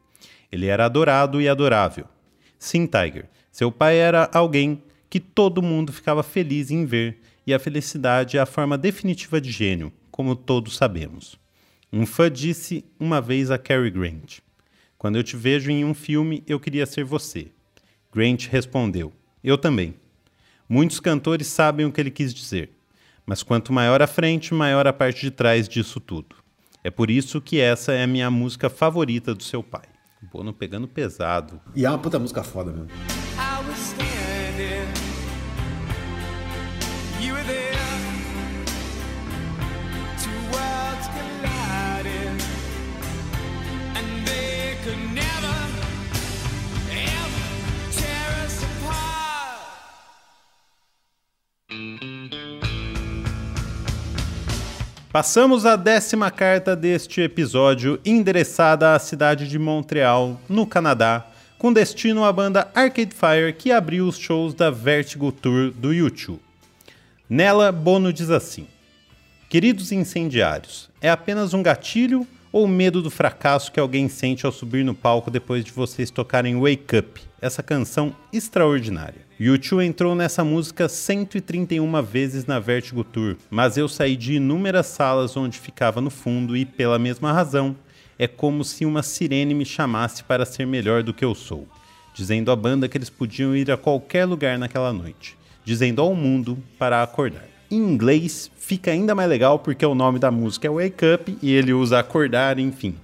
Ele 0.51 0.67
era 0.67 0.85
adorado 0.85 1.41
e 1.41 1.49
adorável. 1.49 2.05
Sim, 2.59 2.85
Tiger, 2.85 3.27
seu 3.51 3.71
pai 3.71 3.97
era 3.97 4.29
alguém 4.31 4.83
que 5.09 5.19
todo 5.19 5.63
mundo 5.63 5.91
ficava 5.91 6.21
feliz 6.21 6.69
em 6.69 6.85
ver, 6.85 7.19
e 7.47 7.51
a 7.51 7.57
felicidade 7.57 8.37
é 8.37 8.39
a 8.39 8.45
forma 8.45 8.77
definitiva 8.77 9.41
de 9.41 9.49
gênio, 9.49 9.91
como 10.11 10.35
todos 10.35 10.77
sabemos. 10.77 11.39
Um 11.91 12.05
fã 12.05 12.31
disse 12.31 12.85
uma 12.99 13.19
vez 13.19 13.49
a 13.49 13.57
Cary 13.57 13.89
Grant: 13.89 14.41
Quando 14.95 15.15
eu 15.15 15.23
te 15.23 15.35
vejo 15.35 15.71
em 15.71 15.83
um 15.83 15.95
filme, 15.95 16.43
eu 16.45 16.59
queria 16.59 16.85
ser 16.85 17.03
você. 17.03 17.47
Grant 18.13 18.45
respondeu: 18.45 19.11
Eu 19.43 19.57
também. 19.57 19.95
Muitos 20.69 20.99
cantores 20.99 21.47
sabem 21.47 21.85
o 21.85 21.91
que 21.91 21.99
ele 21.99 22.11
quis 22.11 22.33
dizer, 22.33 22.69
mas 23.25 23.43
quanto 23.43 23.73
maior 23.73 24.01
a 24.01 24.07
frente, 24.07 24.53
maior 24.53 24.87
a 24.87 24.93
parte 24.93 25.21
de 25.21 25.31
trás 25.31 25.67
disso 25.67 25.99
tudo. 25.99 26.35
É 26.83 26.89
por 26.89 27.11
isso 27.11 27.41
que 27.41 27.59
essa 27.59 27.91
é 27.91 28.03
a 28.03 28.07
minha 28.07 28.31
música 28.31 28.69
favorita 28.69 29.35
do 29.35 29.43
seu 29.43 29.61
pai. 29.61 29.85
Bono 30.31 30.53
pegando 30.53 30.87
pesado. 30.87 31.59
E 31.75 31.85
é 31.85 31.89
uma 31.89 31.99
puta 31.99 32.17
música 32.19 32.43
foda 32.43 32.71
mesmo. 32.71 32.89
Passamos 55.11 55.65
a 55.65 55.75
décima 55.75 56.31
carta 56.31 56.73
deste 56.73 57.19
episódio, 57.19 57.99
endereçada 58.05 58.95
à 58.95 58.99
cidade 58.99 59.45
de 59.45 59.59
Montreal, 59.59 60.39
no 60.47 60.65
Canadá, 60.65 61.27
com 61.57 61.73
destino 61.73 62.23
à 62.23 62.31
banda 62.31 62.71
Arcade 62.73 63.13
Fire 63.13 63.51
que 63.51 63.73
abriu 63.73 64.07
os 64.07 64.17
shows 64.17 64.53
da 64.53 64.71
Vertigo 64.71 65.29
Tour 65.29 65.71
do 65.71 65.93
YouTube. 65.93 66.39
Nela, 67.29 67.73
Bono 67.73 68.13
diz 68.13 68.29
assim: 68.29 68.65
Queridos 69.49 69.91
incendiários, 69.91 70.89
é 71.01 71.09
apenas 71.09 71.53
um 71.53 71.61
gatilho 71.61 72.25
ou 72.51 72.67
medo 72.67 73.01
do 73.01 73.09
fracasso 73.09 73.71
que 73.71 73.79
alguém 73.79 74.09
sente 74.09 74.45
ao 74.45 74.51
subir 74.51 74.83
no 74.83 74.93
palco 74.93 75.31
depois 75.31 75.63
de 75.63 75.71
vocês 75.71 76.11
tocarem 76.11 76.59
Wake 76.59 76.97
Up, 76.97 77.21
essa 77.41 77.63
canção 77.63 78.15
extraordinária? 78.33 79.25
U2 79.39 79.85
entrou 79.85 80.13
nessa 80.13 80.43
música 80.43 80.89
131 80.89 82.01
vezes 82.03 82.45
na 82.45 82.59
Vertigo 82.59 83.03
Tour, 83.03 83.37
mas 83.49 83.77
eu 83.77 83.87
saí 83.87 84.15
de 84.15 84.33
inúmeras 84.35 84.87
salas 84.87 85.37
onde 85.37 85.57
ficava 85.57 86.01
no 86.01 86.09
fundo 86.09 86.55
e, 86.55 86.65
pela 86.65 86.99
mesma 86.99 87.31
razão, 87.31 87.75
é 88.19 88.27
como 88.27 88.63
se 88.63 88.85
uma 88.85 89.01
sirene 89.01 89.53
me 89.53 89.65
chamasse 89.65 90.23
para 90.23 90.45
ser 90.45 90.67
melhor 90.67 91.01
do 91.01 91.13
que 91.13 91.25
eu 91.25 91.33
sou, 91.33 91.67
dizendo 92.13 92.51
à 92.51 92.55
banda 92.55 92.87
que 92.87 92.97
eles 92.97 93.09
podiam 93.09 93.55
ir 93.55 93.71
a 93.71 93.77
qualquer 93.77 94.25
lugar 94.25 94.59
naquela 94.59 94.93
noite, 94.93 95.37
dizendo 95.63 96.01
ao 96.01 96.13
mundo 96.13 96.57
para 96.77 97.01
acordar. 97.01 97.50
Em 97.71 97.77
inglês 97.77 98.51
fica 98.57 98.91
ainda 98.91 99.15
mais 99.15 99.29
legal 99.29 99.57
porque 99.57 99.85
o 99.85 99.95
nome 99.95 100.19
da 100.19 100.29
música 100.29 100.67
é 100.67 100.69
Wake 100.69 101.05
Up 101.05 101.37
e 101.41 101.53
ele 101.53 101.71
usa 101.71 101.99
acordar, 101.99 102.59
enfim. 102.59 102.95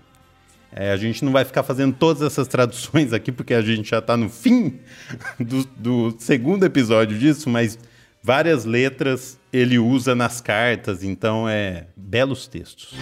É, 0.72 0.92
a 0.92 0.98
gente 0.98 1.24
não 1.24 1.32
vai 1.32 1.46
ficar 1.46 1.64
fazendo 1.64 1.96
todas 1.96 2.22
essas 2.22 2.48
traduções 2.48 3.14
aqui, 3.14 3.32
porque 3.32 3.54
a 3.54 3.62
gente 3.62 3.90
já 3.90 4.00
está 4.00 4.18
no 4.18 4.30
fim 4.30 4.80
do, 5.40 5.64
do, 5.78 6.16
segundo 6.20 6.66
episódio 6.66 7.18
disso, 7.18 7.50
mas 7.50 7.80
várias 8.22 8.66
letras 8.66 9.40
ele 9.52 9.80
usa 9.80 10.14
nas 10.14 10.42
cartas, 10.42 11.02
então 11.02 11.48
é 11.48 11.88
belos 11.96 12.48
textos. 12.48 12.94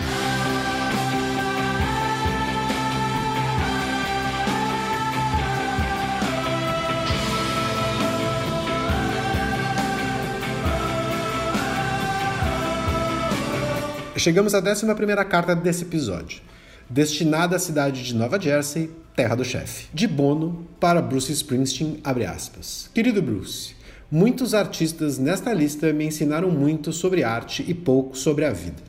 Chegamos 14.18 14.56
à 14.56 14.60
11 14.60 14.86
carta 15.30 15.54
desse 15.54 15.84
episódio 15.84 16.42
destinada 16.90 17.56
à 17.56 17.60
cidade 17.60 18.04
de 18.04 18.16
Nova 18.16 18.40
Jersey, 18.40 18.90
terra 19.16 19.36
do 19.36 19.44
chefe. 19.44 19.88
De 19.94 20.08
Bono 20.08 20.68
para 20.80 21.02
Bruce 21.02 21.32
Springsteen, 21.32 22.00
abre 22.04 22.26
aspas. 22.26 22.90
Querido 22.94 23.22
Bruce, 23.22 23.76
muitos 24.10 24.54
artistas 24.54 25.18
nesta 25.18 25.52
lista 25.52 25.92
me 25.92 26.06
ensinaram 26.06 26.50
muito 26.50 26.94
sobre 26.94 27.24
arte 27.24 27.66
e 27.68 27.74
pouco 27.74 28.18
sobre 28.18 28.46
a 28.46 28.52
vida. 28.52 28.82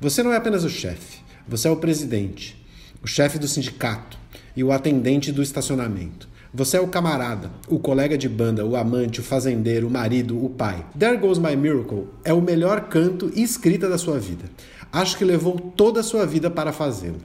Você 0.00 0.22
não 0.22 0.32
é 0.32 0.36
apenas 0.36 0.64
o 0.64 0.70
chefe, 0.70 1.18
você 1.46 1.68
é 1.68 1.70
o 1.70 1.76
presidente, 1.76 2.60
o 3.02 3.06
chefe 3.06 3.38
do 3.38 3.46
sindicato 3.46 4.18
e 4.56 4.64
o 4.64 4.72
atendente 4.72 5.30
do 5.30 5.42
estacionamento. 5.42 6.28
Você 6.56 6.76
é 6.76 6.80
o 6.80 6.86
camarada, 6.86 7.50
o 7.66 7.80
colega 7.80 8.16
de 8.16 8.28
banda, 8.28 8.64
o 8.64 8.76
amante, 8.76 9.18
o 9.18 9.24
fazendeiro, 9.24 9.88
o 9.88 9.90
marido, 9.90 10.40
o 10.40 10.48
pai. 10.48 10.86
There 10.96 11.16
Goes 11.16 11.36
My 11.36 11.56
Miracle 11.56 12.06
é 12.24 12.32
o 12.32 12.40
melhor 12.40 12.82
canto 12.82 13.28
e 13.34 13.42
escrita 13.42 13.88
da 13.88 13.98
sua 13.98 14.20
vida. 14.20 14.44
Acho 14.92 15.18
que 15.18 15.24
levou 15.24 15.58
toda 15.76 15.98
a 15.98 16.04
sua 16.04 16.24
vida 16.24 16.48
para 16.48 16.72
fazê-lo. 16.72 17.18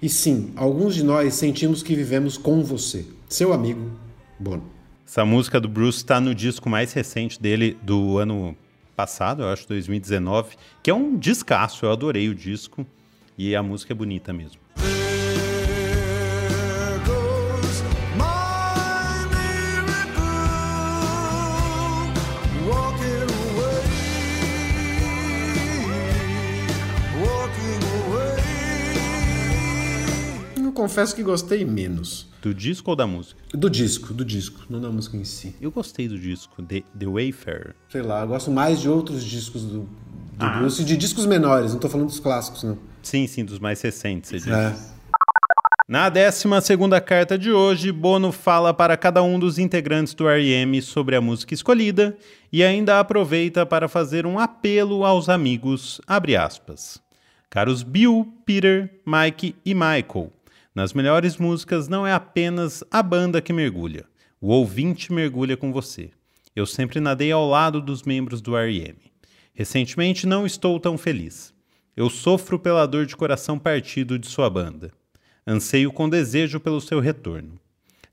E 0.00 0.08
sim, 0.08 0.50
alguns 0.56 0.94
de 0.94 1.04
nós 1.04 1.34
sentimos 1.34 1.82
que 1.82 1.94
vivemos 1.94 2.38
com 2.38 2.64
você, 2.64 3.04
seu 3.28 3.52
amigo 3.52 3.90
Bono. 4.38 4.64
Essa 5.06 5.26
música 5.26 5.60
do 5.60 5.68
Bruce 5.68 5.98
está 5.98 6.18
no 6.18 6.34
disco 6.34 6.70
mais 6.70 6.94
recente 6.94 7.38
dele 7.38 7.76
do 7.82 8.16
ano 8.16 8.56
passado, 8.96 9.42
eu 9.42 9.48
acho, 9.50 9.68
2019, 9.68 10.56
que 10.82 10.90
é 10.90 10.94
um 10.94 11.18
descasso, 11.18 11.84
eu 11.84 11.92
adorei 11.92 12.30
o 12.30 12.34
disco 12.34 12.86
e 13.36 13.54
a 13.54 13.62
música 13.62 13.92
é 13.92 13.94
bonita 13.94 14.32
mesmo. 14.32 14.58
Confesso 30.80 31.14
que 31.14 31.22
gostei 31.22 31.62
menos. 31.62 32.26
Do 32.40 32.54
disco 32.54 32.90
ou 32.90 32.96
da 32.96 33.06
música? 33.06 33.38
Do 33.52 33.68
disco, 33.68 34.14
do 34.14 34.24
disco, 34.24 34.64
não 34.70 34.80
da 34.80 34.88
música 34.88 35.14
em 35.14 35.24
si. 35.24 35.54
Eu 35.60 35.70
gostei 35.70 36.08
do 36.08 36.18
disco, 36.18 36.62
The, 36.62 36.82
The 36.98 37.06
Wayfarer. 37.06 37.74
Sei 37.90 38.00
lá, 38.00 38.22
eu 38.22 38.28
gosto 38.28 38.50
mais 38.50 38.80
de 38.80 38.88
outros 38.88 39.22
discos 39.22 39.62
do, 39.62 39.80
do 39.80 39.88
ah. 40.38 40.48
Bruce, 40.58 40.82
de 40.82 40.96
discos 40.96 41.26
menores, 41.26 41.74
não 41.74 41.78
tô 41.78 41.86
falando 41.86 42.06
dos 42.06 42.18
clássicos, 42.18 42.62
não. 42.62 42.78
Sim, 43.02 43.26
sim, 43.26 43.44
dos 43.44 43.58
mais 43.58 43.82
recentes, 43.82 44.30
você 44.30 44.38
diz. 44.38 44.48
É. 44.48 44.74
Na 45.86 46.08
12 46.08 46.46
carta 47.04 47.36
de 47.36 47.52
hoje, 47.52 47.92
Bono 47.92 48.32
fala 48.32 48.72
para 48.72 48.96
cada 48.96 49.22
um 49.22 49.38
dos 49.38 49.58
integrantes 49.58 50.14
do 50.14 50.26
R.E.M. 50.26 50.80
sobre 50.80 51.14
a 51.16 51.20
música 51.20 51.52
escolhida 51.52 52.16
e 52.50 52.64
ainda 52.64 53.00
aproveita 53.00 53.66
para 53.66 53.86
fazer 53.86 54.24
um 54.24 54.38
apelo 54.38 55.04
aos 55.04 55.28
amigos, 55.28 56.00
abre 56.06 56.36
aspas. 56.36 57.02
Caros 57.50 57.82
Bill, 57.82 58.32
Peter, 58.46 58.88
Mike 59.04 59.56
e 59.66 59.74
Michael, 59.74 60.32
nas 60.74 60.92
melhores 60.92 61.36
músicas 61.36 61.88
não 61.88 62.06
é 62.06 62.12
apenas 62.12 62.84
a 62.90 63.02
banda 63.02 63.40
que 63.40 63.52
mergulha, 63.52 64.06
o 64.40 64.48
ouvinte 64.48 65.12
mergulha 65.12 65.56
com 65.56 65.72
você. 65.72 66.10
Eu 66.54 66.66
sempre 66.66 67.00
nadei 67.00 67.30
ao 67.30 67.48
lado 67.48 67.80
dos 67.80 68.02
membros 68.02 68.40
do 68.40 68.56
R.E.M. 68.56 68.98
Recentemente 69.52 70.26
não 70.26 70.46
estou 70.46 70.78
tão 70.80 70.96
feliz. 70.96 71.52
Eu 71.96 72.08
sofro 72.08 72.58
pela 72.58 72.86
dor 72.86 73.06
de 73.06 73.16
coração 73.16 73.58
partido 73.58 74.18
de 74.18 74.26
sua 74.26 74.48
banda. 74.48 74.90
Anseio 75.46 75.92
com 75.92 76.08
desejo 76.08 76.60
pelo 76.60 76.80
seu 76.80 77.00
retorno. 77.00 77.58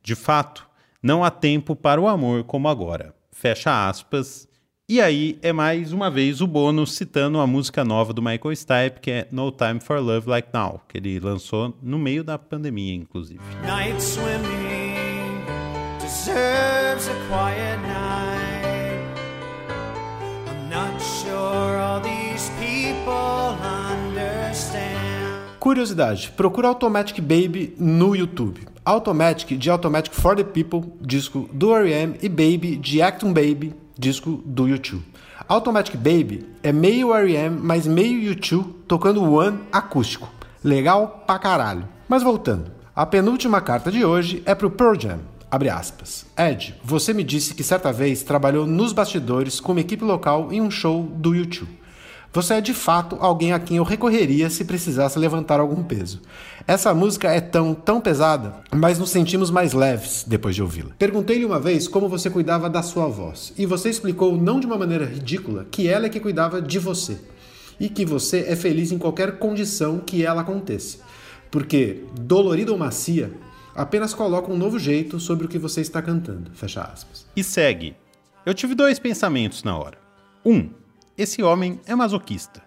De 0.02 0.16
fato, 0.16 0.68
não 1.02 1.24
há 1.24 1.32
tempo 1.32 1.76
para 1.76 2.02
o 2.02 2.08
amor 2.08 2.44
como 2.44 2.68
agora. 2.68 3.14
Fecha 3.32 3.88
aspas, 3.88 4.48
e 4.90 5.02
aí 5.02 5.38
é 5.42 5.52
mais 5.52 5.92
uma 5.92 6.10
vez 6.10 6.40
o 6.40 6.48
bônus 6.48 6.94
citando 6.94 7.40
a 7.40 7.46
música 7.46 7.84
nova 7.84 8.14
do 8.14 8.22
Michael 8.22 8.56
Stipe, 8.56 9.02
que 9.02 9.12
é 9.12 9.28
No 9.30 9.52
Time 9.52 9.82
for 9.82 10.00
Love 10.00 10.30
Like 10.30 10.48
Now, 10.54 10.80
que 10.88 10.98
ele 10.98 11.20
lançou 11.20 11.78
no 11.84 12.00
meio 12.00 12.24
da 12.24 12.38
pandemia, 12.38 12.96
inclusive. 12.96 13.42
Night 13.64 14.02
swimming 14.02 15.44
deserves 16.00 17.10
a 17.10 17.14
quiet 17.28 17.78
night. 17.82 19.04
I'm 20.48 20.70
not 20.70 21.04
sure 21.04 21.78
all 21.78 22.00
these 22.00 22.50
people 22.58 23.58
understand. 23.92 24.88
Curiosidade, 25.60 26.32
procura 26.32 26.70
Automatic 26.70 27.20
Baby 27.20 27.76
no 27.78 28.16
YouTube. 28.16 28.66
Automatic 28.86 29.58
de 29.58 29.70
Automatic 29.70 30.16
for 30.16 30.34
the 30.34 30.46
People, 30.46 30.94
disco 31.02 31.50
do 31.52 31.74
R.E.M. 31.74 32.16
e 32.22 32.30
Baby 32.30 32.78
de 32.78 33.02
Acton 33.02 33.34
Baby, 33.34 33.76
disco 34.00 34.42
do 34.46 34.68
YouTube. 34.68 35.04
Automatic 35.48 35.96
Baby 35.96 36.46
é 36.64 36.72
meio 36.72 37.14
R.E.M., 37.14 37.60
mas 37.62 37.88
meio 37.88 38.20
YouTube 38.20 38.74
tocando 38.88 39.24
One 39.24 39.60
acústico. 39.72 40.30
Legal 40.64 41.24
pra 41.26 41.40
caralho. 41.40 41.88
Mas 42.08 42.24
voltando, 42.24 42.72
a 42.96 43.06
penúltima 43.06 43.62
carta 43.62 43.92
de 43.92 44.04
hoje 44.04 44.42
é 44.46 44.56
pro 44.56 44.72
Pearl 44.72 45.00
Jam. 45.00 45.20
Abre 45.50 45.70
aspas. 45.70 46.26
Ed, 46.38 46.76
você 46.84 47.14
me 47.14 47.24
disse 47.24 47.54
que 47.54 47.64
certa 47.64 47.94
vez 47.94 48.24
trabalhou 48.24 48.68
nos 48.68 48.92
bastidores 48.92 49.60
com 49.60 49.72
uma 49.72 49.82
equipe 49.82 50.04
local 50.04 50.52
em 50.52 50.60
um 50.60 50.70
show 50.70 51.04
do 51.04 51.34
YouTube. 51.34 51.77
Você 52.38 52.54
é 52.54 52.62
de 52.62 52.72
fato 52.72 53.18
alguém 53.20 53.52
a 53.52 53.58
quem 53.58 53.78
eu 53.78 53.84
recorreria 53.84 54.48
se 54.52 54.64
precisasse 54.64 55.18
levantar 55.18 55.60
algum 55.60 55.82
peso. 55.82 56.22
Essa 56.68 56.94
música 56.94 57.32
é 57.32 57.42
tão, 57.42 57.74
tão 57.74 58.00
pesada, 58.00 58.58
mas 58.72 59.00
nos 59.00 59.10
sentimos 59.10 59.50
mais 59.50 59.74
leves 59.74 60.24
depois 60.24 60.54
de 60.54 60.62
ouvi-la. 60.62 60.92
Perguntei-lhe 61.00 61.44
uma 61.44 61.60
vez 61.60 61.88
como 61.88 62.08
você 62.08 62.30
cuidava 62.30 62.70
da 62.70 62.84
sua 62.84 63.08
voz, 63.08 63.54
e 63.58 63.66
você 63.66 63.90
explicou, 63.90 64.38
não 64.38 64.60
de 64.60 64.68
uma 64.68 64.78
maneira 64.78 65.04
ridícula, 65.04 65.66
que 65.72 65.88
ela 65.88 66.06
é 66.06 66.10
que 66.10 66.20
cuidava 66.20 66.62
de 66.62 66.78
você. 66.78 67.18
E 67.80 67.90
que 67.90 68.06
você 68.06 68.46
é 68.48 68.56
feliz 68.56 68.92
em 68.92 69.00
qualquer 69.00 69.40
condição 69.40 69.98
que 69.98 70.24
ela 70.24 70.42
aconteça. 70.42 71.00
Porque, 71.50 72.04
dolorida 72.22 72.72
ou 72.72 72.78
macia, 72.78 73.32
apenas 73.74 74.14
coloca 74.14 74.52
um 74.52 74.58
novo 74.58 74.78
jeito 74.78 75.20
sobre 75.20 75.48
o 75.48 75.50
que 75.50 75.58
você 75.58 75.82
está 75.82 76.04
cantando. 76.04 76.52
Fecha 76.54 76.84
aspas. 76.84 77.26
E 77.36 77.44
segue. 77.44 77.96
Eu 78.46 78.54
tive 78.54 78.76
dois 78.76 79.00
pensamentos 79.00 79.64
na 79.64 79.76
hora. 79.76 79.98
Um, 80.46 80.70
esse 81.18 81.42
homem 81.42 81.80
é 81.88 81.96
masoquista. 81.96 82.62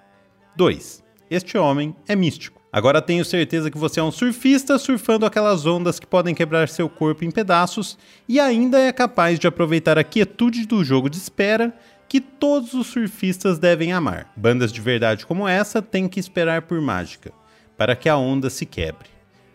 2. 0.57 1.05
Este 1.31 1.57
homem 1.57 1.95
é 2.09 2.17
místico. 2.17 2.61
Agora 2.73 3.01
tenho 3.01 3.25
certeza 3.25 3.71
que 3.71 3.79
você 3.79 4.01
é 4.01 4.03
um 4.03 4.11
surfista 4.11 4.79
surfando 4.79 5.27
aquelas 5.27 5.67
ondas 5.67 5.99
que 5.99 6.07
podem 6.07 6.35
quebrar 6.35 6.69
seu 6.69 6.89
corpo 6.89 7.25
em 7.25 7.31
pedaços 7.31 7.97
e 8.29 8.39
ainda 8.39 8.79
é 8.79 8.93
capaz 8.93 9.39
de 9.39 9.47
aproveitar 9.47 9.99
a 9.99 10.05
quietude 10.05 10.67
do 10.67 10.85
jogo 10.85 11.09
de 11.09 11.17
espera 11.17 11.75
que 12.09 12.21
todos 12.21 12.75
os 12.75 12.89
surfistas 12.89 13.59
devem 13.59 13.93
amar. 13.93 14.33
Bandas 14.37 14.73
de 14.73 14.81
verdade 14.81 15.27
como 15.27 15.47
essa 15.47 15.81
têm 15.81 16.09
que 16.09 16.19
esperar 16.19 16.63
por 16.63 16.81
mágica, 16.81 17.33
para 17.77 17.95
que 17.95 18.09
a 18.09 18.17
onda 18.17 18.51
se 18.51 18.67
quebre. 18.67 19.09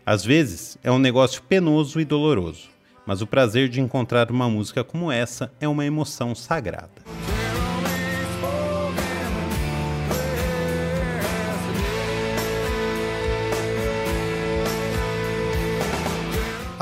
Às 0.05 0.23
vezes 0.23 0.77
é 0.83 0.91
um 0.91 0.99
negócio 0.99 1.41
penoso 1.43 1.99
e 1.99 2.05
doloroso, 2.05 2.69
mas 3.05 3.21
o 3.21 3.27
prazer 3.27 3.67
de 3.67 3.81
encontrar 3.81 4.31
uma 4.31 4.49
música 4.49 4.83
como 4.83 5.11
essa 5.11 5.51
é 5.59 5.67
uma 5.67 5.85
emoção 5.85 6.33
sagrada. 6.33 7.03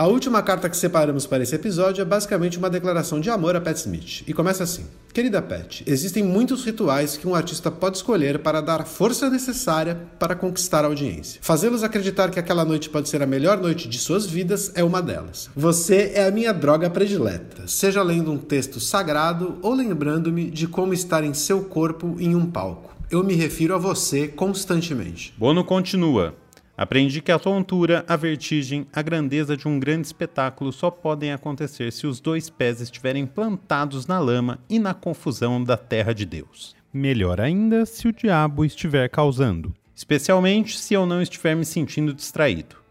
A 0.04 0.08
última 0.08 0.44
carta 0.44 0.70
que 0.70 0.76
separamos 0.76 1.26
para 1.26 1.44
esse 1.44 1.56
episódio 1.56 2.02
é 2.02 2.06
basicamente 2.06 2.58
uma 2.58 2.70
declaração 2.70 3.22
de 3.22 3.30
amor 3.30 3.56
a 3.56 3.62
Pat 3.62 3.78
Smith. 3.78 4.22
E 4.28 4.34
começa 4.34 4.62
assim: 4.62 4.86
Querida 5.14 5.42
Pat, 5.42 5.82
existem 5.88 6.22
muitos 6.22 6.66
rituais 6.66 7.16
que 7.16 7.26
um 7.26 7.34
artista 7.34 7.72
pode 7.72 7.96
escolher 7.96 8.40
para 8.40 8.60
dar 8.60 8.82
a 8.82 8.84
força 8.84 9.30
necessária 9.30 9.98
para 10.20 10.36
conquistar 10.36 10.84
a 10.84 10.88
audiência. 10.88 11.40
Fazê-los 11.42 11.86
acreditar 11.86 12.32
que 12.32 12.38
aquela 12.38 12.66
noite 12.66 12.90
pode 12.90 13.08
ser 13.08 13.22
a 13.22 13.26
melhor 13.26 13.62
noite 13.62 13.88
de 13.88 13.98
suas 13.98 14.26
vidas 14.26 14.74
é 14.76 14.84
uma 14.84 15.02
delas. 15.02 15.50
Você 15.56 16.12
é 16.14 16.28
a 16.28 16.32
minha 16.32 16.52
droga 16.52 16.90
predileta, 16.90 17.66
seja 17.66 18.04
lendo 18.04 18.30
um 18.30 18.38
texto 18.38 18.82
sagrado 18.82 19.58
ou 19.62 19.74
lembrando-me 19.74 20.52
de 20.52 20.68
como 20.68 20.94
estar 20.94 21.24
em 21.24 21.34
seu 21.34 21.64
corpo 21.64 22.18
em 22.20 22.36
um 22.36 22.46
palco. 22.46 22.94
Eu 23.10 23.24
me 23.24 23.36
refiro 23.36 23.74
a 23.74 23.78
você 23.78 24.28
constantemente. 24.28 25.34
Bono 25.38 25.64
continua. 25.64 26.36
Aprendi 26.76 27.22
que 27.22 27.32
a 27.32 27.38
tontura, 27.38 28.04
a 28.08 28.16
vertigem, 28.16 28.88
a 28.92 29.02
grandeza 29.02 29.56
de 29.56 29.68
um 29.68 29.80
grande 29.80 30.08
espetáculo 30.08 30.72
só 30.72 30.90
podem 30.90 31.32
acontecer 31.32 31.92
se 31.92 32.08
os 32.08 32.20
dois 32.20 32.50
pés 32.50 32.82
estiverem 32.82 33.28
plantados 33.28 34.08
na 34.08 34.20
lama 34.20 34.60
e 34.68 34.80
na 34.80 34.94
confusão 34.94 35.64
da 35.64 35.78
terra 35.78 36.14
de 36.14 36.26
Deus. 36.26 36.76
Melhor 36.92 37.40
ainda 37.40 37.86
se 37.86 38.08
o 38.08 38.14
diabo 38.14 38.66
estiver 38.66 39.08
causando, 39.08 39.74
especialmente 39.96 40.80
se 40.80 40.96
eu 40.96 41.06
não 41.06 41.22
estiver 41.22 41.56
me 41.56 41.66
sentindo 41.66 42.14
distraído. 42.14 42.83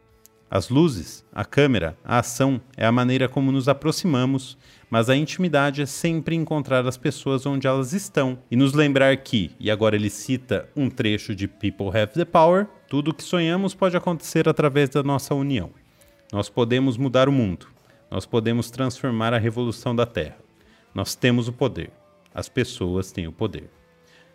As 0.55 0.69
luzes, 0.69 1.25
a 1.33 1.47
câmera, 1.47 1.97
a 2.05 2.19
ação 2.19 2.61
é 2.77 2.85
a 2.85 2.93
maneira 2.93 3.27
como 3.27 3.51
nos 3.51 3.71
aproximamos, 3.71 4.59
mas 4.91 5.09
a 5.09 5.17
intimidade 5.17 5.81
é 5.81 5.87
sempre 5.87 6.37
encontrar 6.37 6.87
as 6.87 6.99
pessoas 6.99 7.47
onde 7.47 7.67
elas 7.67 7.95
estão 7.95 8.39
e 8.51 8.55
nos 8.55 8.75
lembrar 8.75 9.17
que, 9.17 9.53
e 9.59 9.71
agora 9.71 9.97
ele 9.97 10.11
cita 10.11 10.69
um 10.77 10.91
trecho 10.91 11.35
de 11.35 11.49
People 11.49 11.87
Have 11.99 12.13
the 12.13 12.27
Power, 12.27 12.67
tudo 12.87 13.13
o 13.13 13.15
que 13.15 13.23
sonhamos 13.23 13.75
pode 13.75 13.97
acontecer 13.97 14.47
através 14.47 14.91
da 14.91 15.03
nossa 15.03 15.35
união. 15.35 15.71
Nós 16.31 16.51
podemos 16.51 16.99
mudar 16.99 17.31
o 17.31 17.33
mundo. 17.33 17.69
Nós 18.11 18.27
podemos 18.27 18.71
transformar 18.71 19.33
a 19.33 19.39
revolução 19.39 19.97
da 19.97 20.05
Terra. 20.05 20.37
Nós 20.95 21.15
temos 21.15 21.49
o 21.49 21.53
poder. 21.55 21.91
As 22.35 22.51
pessoas 22.51 23.11
têm 23.11 23.27
o 23.27 23.33
poder. 23.33 23.71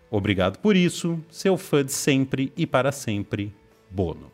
Obrigado 0.09 0.57
por 0.57 0.75
isso, 0.75 1.23
seu 1.29 1.57
fã 1.57 1.85
de 1.85 1.93
sempre 1.93 2.51
e 2.57 2.65
para 2.65 2.91
sempre, 2.91 3.53
Bono. 3.91 4.31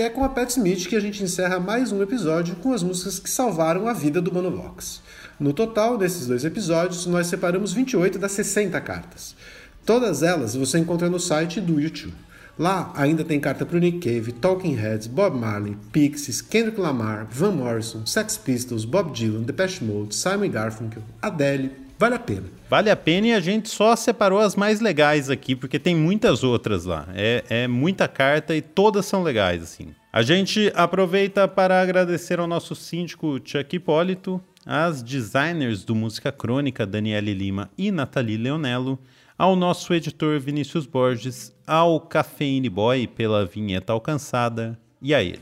E 0.00 0.02
é 0.02 0.08
com 0.08 0.24
a 0.24 0.30
Pat 0.30 0.48
Smith 0.48 0.88
que 0.88 0.96
a 0.96 1.00
gente 1.00 1.22
encerra 1.22 1.60
mais 1.60 1.92
um 1.92 2.00
episódio 2.00 2.56
com 2.56 2.72
as 2.72 2.82
músicas 2.82 3.18
que 3.18 3.28
salvaram 3.28 3.86
a 3.86 3.92
vida 3.92 4.18
do 4.18 4.30
Bonovox. 4.30 5.02
No 5.38 5.52
total, 5.52 5.98
desses 5.98 6.26
dois 6.26 6.42
episódios, 6.42 7.04
nós 7.04 7.26
separamos 7.26 7.74
28 7.74 8.18
das 8.18 8.32
60 8.32 8.80
cartas. 8.80 9.36
Todas 9.84 10.22
elas 10.22 10.54
você 10.54 10.78
encontra 10.78 11.10
no 11.10 11.20
site 11.20 11.60
do 11.60 11.78
YouTube. 11.78 12.14
Lá 12.58 12.90
ainda 12.96 13.22
tem 13.22 13.38
carta 13.38 13.66
para 13.66 13.76
o 13.76 13.78
Nick 13.78 13.98
Cave, 13.98 14.32
Talking 14.32 14.74
Heads, 14.74 15.06
Bob 15.06 15.36
Marley, 15.36 15.76
Pixies, 15.92 16.40
Kendrick 16.40 16.80
Lamar, 16.80 17.26
Van 17.30 17.52
Morrison, 17.52 18.06
Sex 18.06 18.38
Pistols, 18.38 18.86
Bob 18.86 19.12
Dylan, 19.12 19.42
Depeche 19.42 19.84
Mode, 19.84 20.14
Simon 20.14 20.48
Garfunkel, 20.48 21.02
Adele, 21.20 21.72
Vale 22.00 22.14
a 22.14 22.18
pena. 22.18 22.44
Vale 22.70 22.90
a 22.90 22.96
pena 22.96 23.26
e 23.26 23.34
a 23.34 23.40
gente 23.40 23.68
só 23.68 23.94
separou 23.94 24.38
as 24.38 24.56
mais 24.56 24.80
legais 24.80 25.28
aqui, 25.28 25.54
porque 25.54 25.78
tem 25.78 25.94
muitas 25.94 26.42
outras 26.42 26.86
lá. 26.86 27.06
É, 27.14 27.44
é 27.50 27.68
muita 27.68 28.08
carta 28.08 28.56
e 28.56 28.62
todas 28.62 29.04
são 29.04 29.22
legais, 29.22 29.62
assim. 29.62 29.88
A 30.10 30.22
gente 30.22 30.72
aproveita 30.74 31.46
para 31.46 31.78
agradecer 31.78 32.40
ao 32.40 32.46
nosso 32.46 32.74
síndico 32.74 33.38
Chuck 33.44 33.76
Hipólito, 33.76 34.40
às 34.64 35.02
designers 35.02 35.84
do 35.84 35.94
Música 35.94 36.32
Crônica, 36.32 36.86
Daniele 36.86 37.34
Lima 37.34 37.70
e 37.76 37.90
Nathalie 37.90 38.38
Leonello, 38.38 38.98
ao 39.36 39.54
nosso 39.54 39.92
editor 39.92 40.40
Vinícius 40.40 40.86
Borges, 40.86 41.54
ao 41.66 42.00
Cafeine 42.00 42.70
Boy 42.70 43.06
pela 43.06 43.44
vinheta 43.44 43.92
alcançada 43.92 44.78
e 45.02 45.14
a 45.14 45.22
ele, 45.22 45.40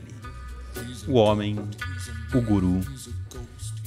o 1.07 1.13
homem, 1.13 1.57
o 2.33 2.41
guru, 2.41 2.81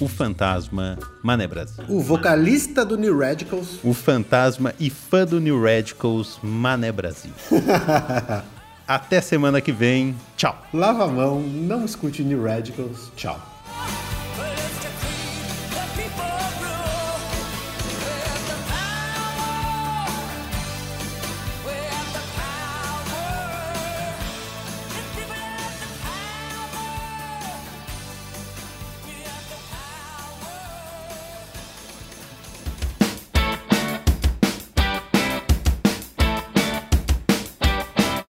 o 0.01 0.09
fantasma 0.09 0.99
Mané 1.23 1.47
Brasil. 1.47 1.85
O 1.89 2.01
vocalista 2.01 2.85
do 2.85 2.97
New 2.97 3.19
Radicals. 3.19 3.79
O 3.85 3.93
fantasma 3.93 4.75
e 4.79 4.91
fã 4.91 5.25
do 5.25 5.41
New 5.41 5.63
Radicals 5.63 6.39
Mané 6.43 6.91
Brasil. 6.91 7.33
Até 8.87 9.21
semana 9.21 9.61
que 9.61 9.73
vem. 9.73 10.15
Tchau. 10.37 10.61
Lava 10.73 11.05
a 11.05 11.09
mão, 11.09 11.41
não 11.41 11.85
escute 11.85 12.23
New 12.23 12.45
Radicals. 12.45 13.11
Tchau. 13.17 13.52